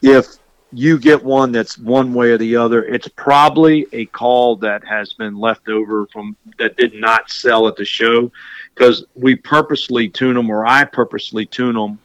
[0.01, 0.39] If
[0.75, 5.13] you get one that's one way or the other it's probably a call that has
[5.13, 8.33] been left over from that did not sell at the show
[8.75, 11.99] because we purposely tune them or i purposely tune them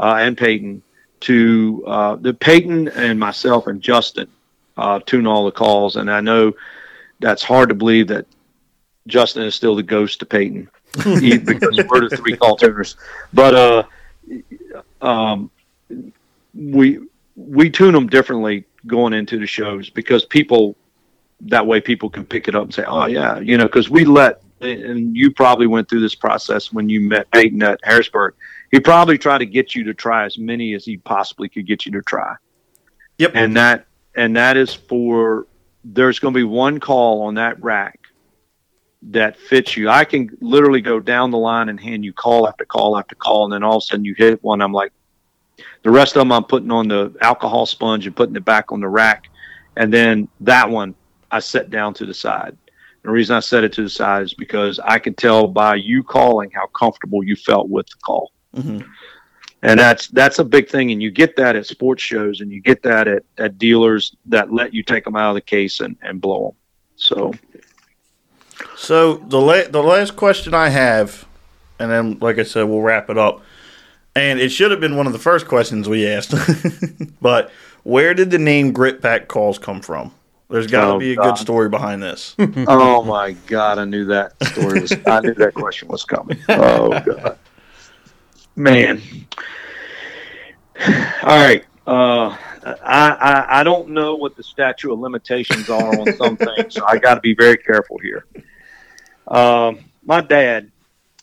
[0.00, 0.82] uh, and Peyton
[1.20, 4.28] to uh, the Peyton and myself and Justin
[4.76, 6.52] uh, tune all the calls, and I know
[7.20, 8.26] that's hard to believe that
[9.06, 10.70] Justin is still the ghost to Peyton.
[10.94, 12.96] Because we're the three call tuners.
[13.32, 13.82] But uh,
[15.02, 15.50] um,
[16.54, 17.00] we
[17.36, 20.76] we tune them differently going into the shows because people
[21.42, 24.04] that way people can pick it up and say, oh yeah, you know, because we
[24.04, 28.34] let and you probably went through this process when you met Peyton at Harrisburg
[28.70, 31.86] he probably tried to get you to try as many as he possibly could get
[31.86, 32.34] you to try.
[33.18, 33.32] Yep.
[33.34, 35.46] And that and that is for
[35.84, 38.00] there's going to be one call on that rack
[39.02, 39.88] that fits you.
[39.88, 43.44] I can literally go down the line and hand you call after call after call,
[43.44, 44.60] and then all of a sudden you hit one.
[44.60, 44.92] I'm like,
[45.82, 48.80] the rest of them I'm putting on the alcohol sponge and putting it back on
[48.80, 49.28] the rack,
[49.76, 50.94] and then that one
[51.30, 52.56] I set down to the side.
[53.02, 56.02] The reason I set it to the side is because I can tell by you
[56.02, 58.80] calling how comfortable you felt with the call hmm
[59.62, 62.60] and that's that's a big thing and you get that at sports shows and you
[62.60, 65.96] get that at, at dealers that let you take them out of the case and,
[66.02, 66.56] and blow them
[66.96, 67.32] so
[68.76, 71.26] So the la- the last question I have,
[71.78, 73.42] and then like I said, we'll wrap it up.
[74.16, 76.34] And it should have been one of the first questions we asked,
[77.20, 77.50] but
[77.84, 80.12] where did the name Grit Pack Calls come from?
[80.50, 81.24] There's got to Oh, be a God.
[81.24, 82.34] good story behind this.
[82.68, 86.98] oh my god i knew that story was i knew that question was coming oh
[87.00, 87.38] god
[88.58, 89.00] man
[91.22, 96.12] all right uh I, I i don't know what the statute of limitations are on
[96.16, 98.26] some things so i got to be very careful here
[99.28, 100.70] um my dad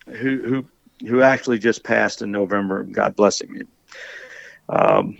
[0.07, 0.65] who
[1.01, 3.67] who who actually just passed in november god bless him
[4.69, 5.17] um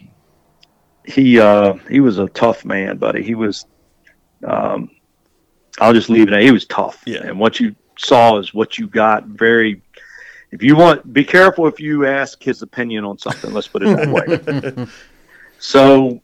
[1.03, 3.65] he uh he was a tough man buddy he was
[4.43, 4.89] um
[5.79, 6.33] I'll just leave it.
[6.33, 7.03] at He was tough.
[7.05, 7.23] Yeah.
[7.23, 9.25] And what you saw is what you got.
[9.25, 9.81] Very.
[10.55, 13.51] If you want, be careful if you ask his opinion on something.
[13.51, 14.87] Let's put it that way.
[15.59, 16.21] so,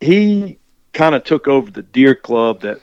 [0.00, 0.58] he
[0.92, 2.78] kind of took over the deer club that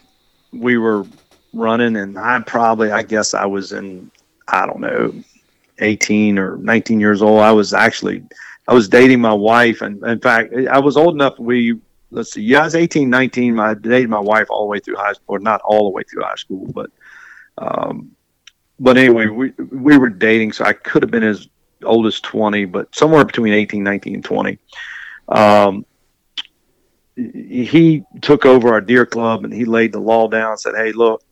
[0.51, 1.05] we were
[1.53, 4.11] running, and I probably, I guess, I was in,
[4.49, 5.13] I don't know,
[5.79, 7.39] eighteen or nineteen years old.
[7.39, 8.23] I was actually,
[8.67, 11.39] I was dating my wife, and in fact, I was old enough.
[11.39, 13.59] We let's see, yeah, I was 18, 19.
[13.59, 16.03] I dated my wife all the way through high school, or not all the way
[16.03, 16.91] through high school, but,
[17.57, 18.11] um,
[18.81, 21.47] but anyway, we, we were dating, so I could have been as
[21.83, 24.57] old as 20, but somewhere between 18, 19, and 20.
[25.27, 25.85] Um,
[27.15, 30.93] he took over our deer club and he laid the law down and said, "Hey,
[30.93, 31.23] look,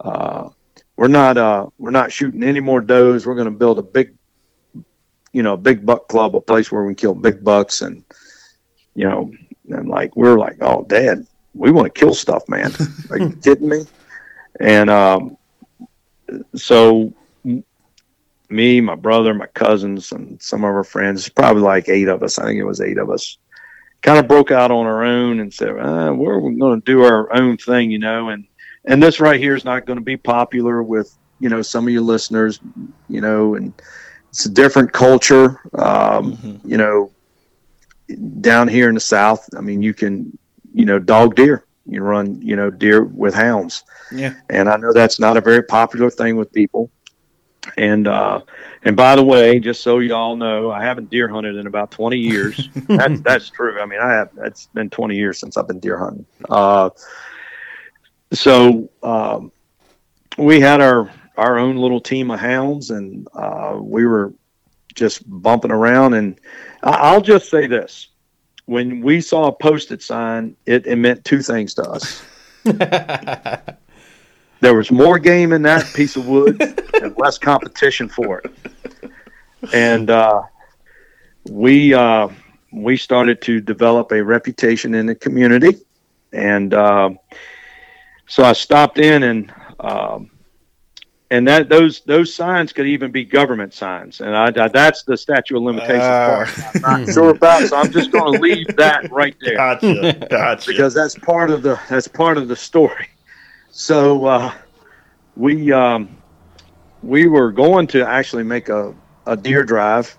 [0.00, 0.50] uh,
[0.96, 3.24] we're not uh, we're not shooting any more does.
[3.24, 4.14] We're going to build a big,
[5.32, 8.04] you know, big buck club, a place where we can kill big bucks." And
[8.94, 9.32] you know,
[9.70, 12.70] and like we're like, "Oh, Dad, we want to kill stuff, man.
[13.08, 13.86] Are you kidding me?"
[14.60, 15.38] And um,
[16.54, 17.12] so
[18.52, 22.38] me, my brother, my cousins, and some of our friends, probably like eight of us.
[22.38, 23.38] I think it was eight of us.
[24.02, 27.32] Kind of broke out on our own and said, uh, "We're going to do our
[27.34, 28.28] own thing," you know.
[28.28, 28.46] And
[28.84, 31.92] and this right here is not going to be popular with you know some of
[31.92, 32.60] your listeners,
[33.08, 33.72] you know, and
[34.30, 35.60] it's a different culture.
[35.74, 36.68] Um, mm-hmm.
[36.68, 37.12] You know,
[38.40, 40.36] down here in the South, I mean, you can
[40.74, 41.64] you know dog deer.
[41.86, 43.84] You run you know deer with hounds.
[44.10, 44.34] Yeah.
[44.50, 46.90] And I know that's not a very popular thing with people.
[47.76, 48.40] And uh,
[48.82, 52.16] and by the way, just so y'all know, I haven't deer hunted in about 20
[52.18, 52.68] years.
[52.88, 53.80] that's that's true.
[53.80, 54.30] I mean, I have.
[54.38, 56.26] It's been 20 years since I've been deer hunting.
[56.48, 56.90] Uh,
[58.32, 59.52] so um,
[60.38, 64.34] we had our our own little team of hounds, and uh, we were
[64.94, 66.14] just bumping around.
[66.14, 66.40] And
[66.82, 68.08] I'll just say this:
[68.72, 72.22] when we saw a posted sign, it, it meant two things to us.
[72.64, 73.76] there
[74.74, 76.58] was more game in that piece of wood
[76.94, 78.50] and less competition for it.
[79.74, 80.42] And uh,
[81.50, 82.28] we uh,
[82.72, 85.76] we started to develop a reputation in the community,
[86.32, 87.10] and uh,
[88.26, 90.30] so I stopped in and um,
[91.32, 95.16] and that those those signs could even be government signs, and I, I that's the
[95.16, 96.84] statute of limitations uh, part.
[96.84, 99.56] I'm not sure about, so I'm just going to leave that right there.
[99.56, 100.70] Gotcha, gotcha.
[100.70, 103.08] Because that's part of the that's part of the story.
[103.70, 104.52] So uh,
[105.34, 106.14] we um,
[107.02, 108.94] we were going to actually make a,
[109.26, 110.14] a deer drive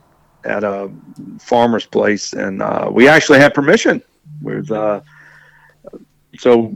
[0.46, 0.92] at a
[1.40, 4.02] farmer's place, and uh, we actually had permission
[4.42, 5.02] with uh,
[6.40, 6.76] so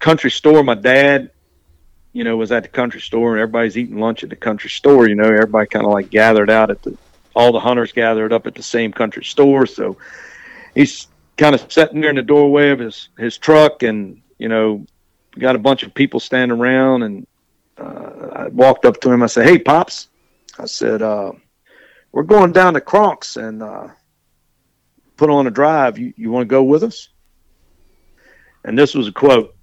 [0.00, 0.64] country store.
[0.64, 1.30] My dad,
[2.14, 5.08] you know, was at the country store, and everybody's eating lunch at the country store.
[5.08, 6.96] You know, everybody kind of like gathered out at the
[7.34, 9.66] all the hunters gathered up at the same country store.
[9.66, 9.98] So
[10.76, 14.86] he's kind of sitting there in the doorway of his his truck, and you know,
[15.38, 17.26] got a bunch of people standing around, and
[17.76, 19.24] uh, I walked up to him.
[19.24, 20.08] I said, "Hey, pops,"
[20.56, 21.32] I said, uh,
[22.12, 23.88] "We're going down to Kronks and uh,
[25.16, 25.98] put on a drive.
[25.98, 27.08] You you want to go with us?"
[28.64, 29.56] And this was a quote,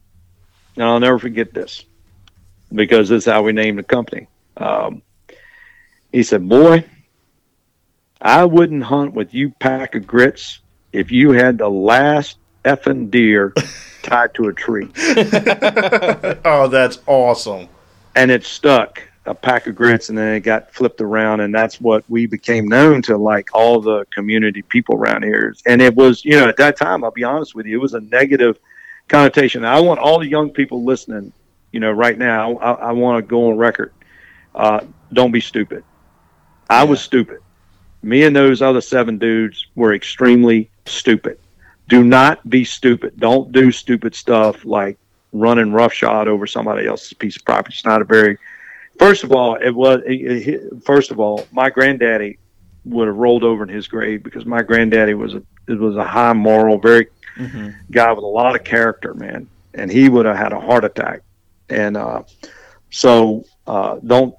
[0.76, 1.86] and I'll never forget this
[2.74, 4.28] because this is how we named the company.
[4.58, 5.02] Um,
[6.12, 6.86] he said, "Boy."
[8.22, 10.60] I wouldn't hunt with you pack of grits
[10.94, 13.52] if you had the last effing deer
[14.04, 14.88] tied to a tree.
[16.46, 17.68] oh, that's awesome.
[18.16, 21.80] And it stuck a pack of grits and then it got flipped around and that's
[21.80, 26.26] what we became known to like all the community people around here and it was
[26.26, 28.58] you know at that time i'll be honest with you it was a negative
[29.08, 31.32] connotation i want all the young people listening
[31.72, 33.94] you know right now i, I want to go on record
[34.54, 34.82] uh,
[35.14, 35.84] don't be stupid
[36.70, 36.90] i yeah.
[36.90, 37.40] was stupid
[38.04, 41.38] me and those other seven dudes were extremely stupid
[41.92, 43.20] do not be stupid.
[43.20, 44.98] Don't do stupid stuff like
[45.34, 47.74] running roughshod over somebody else's piece of property.
[47.76, 48.38] It's not a very.
[48.98, 50.02] First of all, it was.
[50.06, 52.38] It, it, first of all, my granddaddy
[52.86, 56.06] would have rolled over in his grave because my granddaddy was a it was a
[56.06, 57.72] high moral, very mm-hmm.
[57.92, 61.24] guy with a lot of character, man, and he would have had a heart attack.
[61.72, 62.24] And uh,
[62.90, 64.36] so, uh, don't.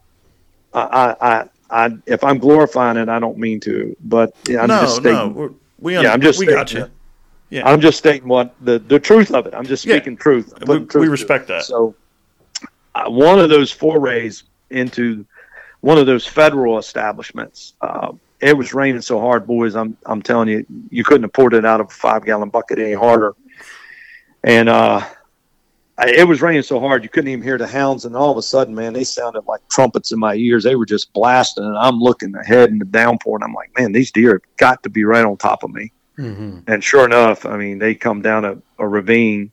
[0.74, 4.96] I, I, I, if I'm glorifying it, I don't mean to, but I'm no, just
[4.96, 6.88] stating, no, we, yeah, I'm just we got you.
[7.50, 7.68] Yeah.
[7.68, 9.54] I'm just stating what the, the truth of it.
[9.54, 10.18] I'm just speaking yeah.
[10.18, 10.54] truth.
[10.66, 11.64] We, truth we, respect that.
[11.64, 11.94] So,
[12.94, 15.26] uh, one of those forays into
[15.80, 19.76] one of those federal establishments, uh, it was raining so hard, boys.
[19.76, 22.78] I'm I'm telling you, you couldn't have poured it out of a five gallon bucket
[22.78, 23.34] any harder.
[24.44, 25.06] And uh,
[25.98, 28.04] it was raining so hard you couldn't even hear the hounds.
[28.04, 30.64] And all of a sudden, man, they sounded like trumpets in my ears.
[30.64, 33.92] They were just blasting, and I'm looking ahead in the downpour, and I'm like, man,
[33.92, 35.92] these deer have got to be right on top of me.
[36.18, 36.60] Mm-hmm.
[36.66, 39.50] And sure enough, I mean, they come down a, a ravine,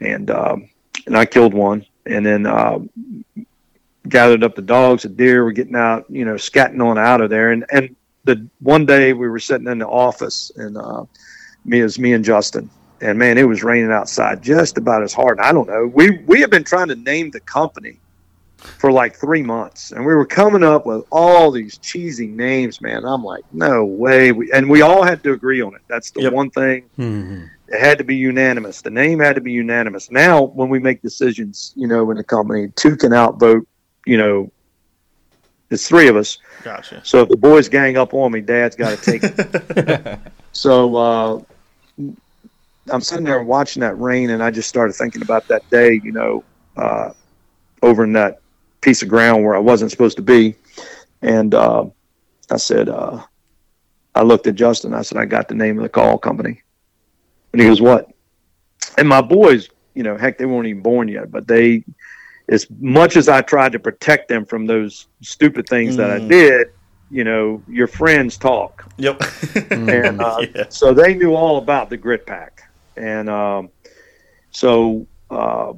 [0.00, 0.68] and um,
[1.06, 2.78] and I killed one, and then uh,
[4.08, 5.02] gathered up the dogs.
[5.02, 7.52] The deer were getting out, you know, scatting on out of there.
[7.52, 7.94] And and
[8.24, 11.04] the one day we were sitting in the office, and uh,
[11.64, 12.70] me as me and Justin,
[13.00, 15.38] and man, it was raining outside just about as hard.
[15.40, 15.86] I don't know.
[15.86, 17.98] We we have been trying to name the company
[18.56, 23.04] for like three months, and we were coming up with all these cheesy names, man.
[23.04, 24.32] I'm like, no way.
[24.32, 25.82] We, and we all had to agree on it.
[25.88, 26.32] That's the yep.
[26.32, 26.88] one thing.
[26.98, 27.44] Mm-hmm.
[27.68, 28.80] It had to be unanimous.
[28.80, 30.10] The name had to be unanimous.
[30.10, 33.66] Now, when we make decisions, you know, in the company, two can outvote.
[34.06, 34.52] You know,
[35.70, 36.38] it's three of us.
[36.62, 37.00] Gotcha.
[37.04, 40.18] So if the boys gang up on me, Dad's got to take it.
[40.52, 41.40] so uh,
[42.90, 46.12] I'm sitting there watching that rain, and I just started thinking about that day, you
[46.12, 46.44] know,
[46.76, 47.10] uh,
[47.82, 48.36] over in that
[48.82, 50.54] piece of ground where I wasn't supposed to be,
[51.22, 51.84] and uh,
[52.50, 53.22] I said, uh,
[54.14, 54.94] I looked at Justin.
[54.94, 56.62] I said, I got the name of the call company,
[57.52, 58.08] and he goes, "What?"
[58.98, 61.84] And my boys, you know, heck, they weren't even born yet, but they,
[62.48, 66.28] as much as I tried to protect them from those stupid things that I Mm.
[66.28, 66.66] did,
[67.10, 69.22] you know, your friends talk Yep.
[69.72, 70.64] and uh, Yeah.
[70.70, 72.60] so they knew all about the grit pack
[72.96, 73.70] and um,
[74.50, 75.72] so uh,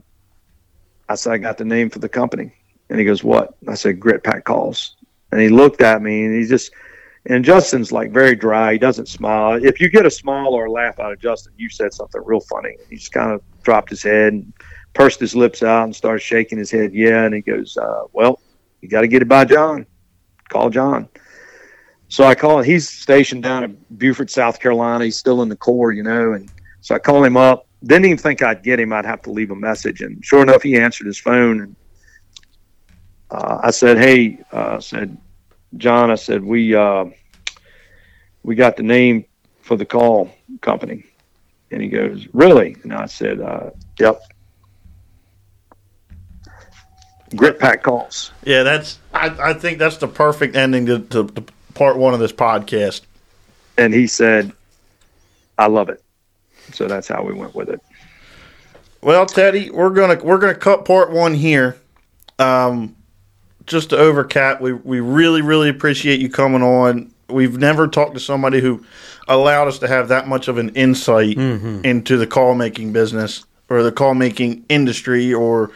[1.08, 2.52] i said i got the name for the company.
[2.90, 3.54] And he goes what?
[3.68, 4.96] I said grit pack calls.
[5.30, 6.72] And he looked at me and he just
[7.26, 8.72] and justin's like very dry.
[8.72, 9.62] He doesn't smile.
[9.62, 12.40] If you get a smile or a laugh out of justin you said something real
[12.40, 12.76] funny.
[12.88, 14.52] He just kind of dropped his head and
[14.94, 17.24] pursed his lips out and started shaking his head yeah.
[17.24, 18.40] And he goes uh, well
[18.80, 19.86] you got to get it by john.
[20.48, 21.08] Call john.
[22.10, 22.64] So I call him.
[22.64, 25.04] he's stationed down in Beaufort, South Carolina.
[25.04, 27.66] He's still in the Corps, you know, and so I call him up.
[27.84, 28.92] Didn't even think I'd get him.
[28.92, 31.60] I'd have to leave a message, and sure enough, he answered his phone.
[31.60, 31.76] And
[33.30, 35.16] uh, I said, "Hey," uh, I said,
[35.76, 37.04] "John," I said, "We uh,
[38.42, 39.24] we got the name
[39.62, 40.30] for the call
[40.60, 41.04] company,"
[41.70, 44.20] and he goes, "Really?" And I said, uh, "Yep."
[47.36, 48.32] Grit Pack calls.
[48.44, 48.98] Yeah, that's.
[49.12, 51.44] I, I think that's the perfect ending to, to, to
[51.74, 53.02] part one of this podcast.
[53.76, 54.52] and he said,
[55.56, 56.02] "I love it."
[56.72, 57.80] So that's how we went with it.
[59.00, 61.76] Well, Teddy, we're gonna we're gonna cut part one here.
[62.38, 62.96] Um,
[63.66, 67.12] just to overcap, we we really really appreciate you coming on.
[67.28, 68.84] We've never talked to somebody who
[69.28, 71.36] allowed us to have that much of an insight
[71.84, 75.70] into the call making business or the call making industry or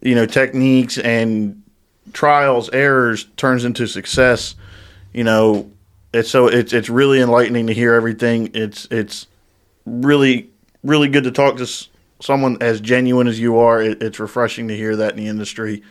[0.00, 1.60] you know techniques and
[2.12, 4.54] trials errors turns into success.
[5.12, 5.70] You know,
[6.12, 8.50] it's so it's it's really enlightening to hear everything.
[8.54, 9.26] It's it's
[9.86, 10.50] really
[10.84, 11.66] really good to talk to
[12.20, 13.82] someone as genuine as you are.
[13.82, 15.82] It, it's refreshing to hear that in the industry.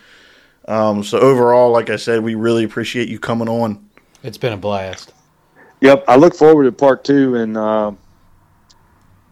[0.66, 3.88] Um, so overall, like I said, we really appreciate you coming on.
[4.22, 5.12] It's been a blast.
[5.80, 7.98] Yep, I look forward to part two, and um,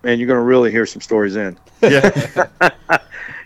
[0.03, 2.11] man, you're going to really hear some stories in Yeah,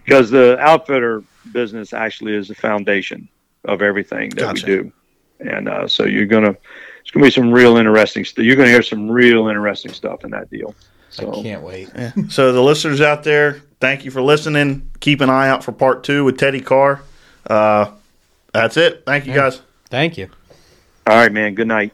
[0.05, 1.23] because the outfitter
[1.53, 3.29] business actually is the foundation
[3.65, 4.67] of everything that Gotcha.
[4.67, 4.93] we do,
[5.39, 6.57] and uh, so you're going to
[7.01, 8.25] it's going to be some real interesting.
[8.25, 10.75] St- you're going to hear some real interesting stuff in that deal.
[11.17, 11.89] So I can't wait.
[11.95, 12.13] yeah.
[12.29, 14.91] So the listeners out there, thank you for listening.
[15.01, 17.03] Keep an eye out for part two with Teddy Carr.
[17.49, 17.91] Uh,
[18.53, 19.03] that's it.
[19.07, 19.61] Thank you guys.
[19.91, 20.29] Thank you.
[21.07, 21.55] all right, man.
[21.55, 21.93] Good night.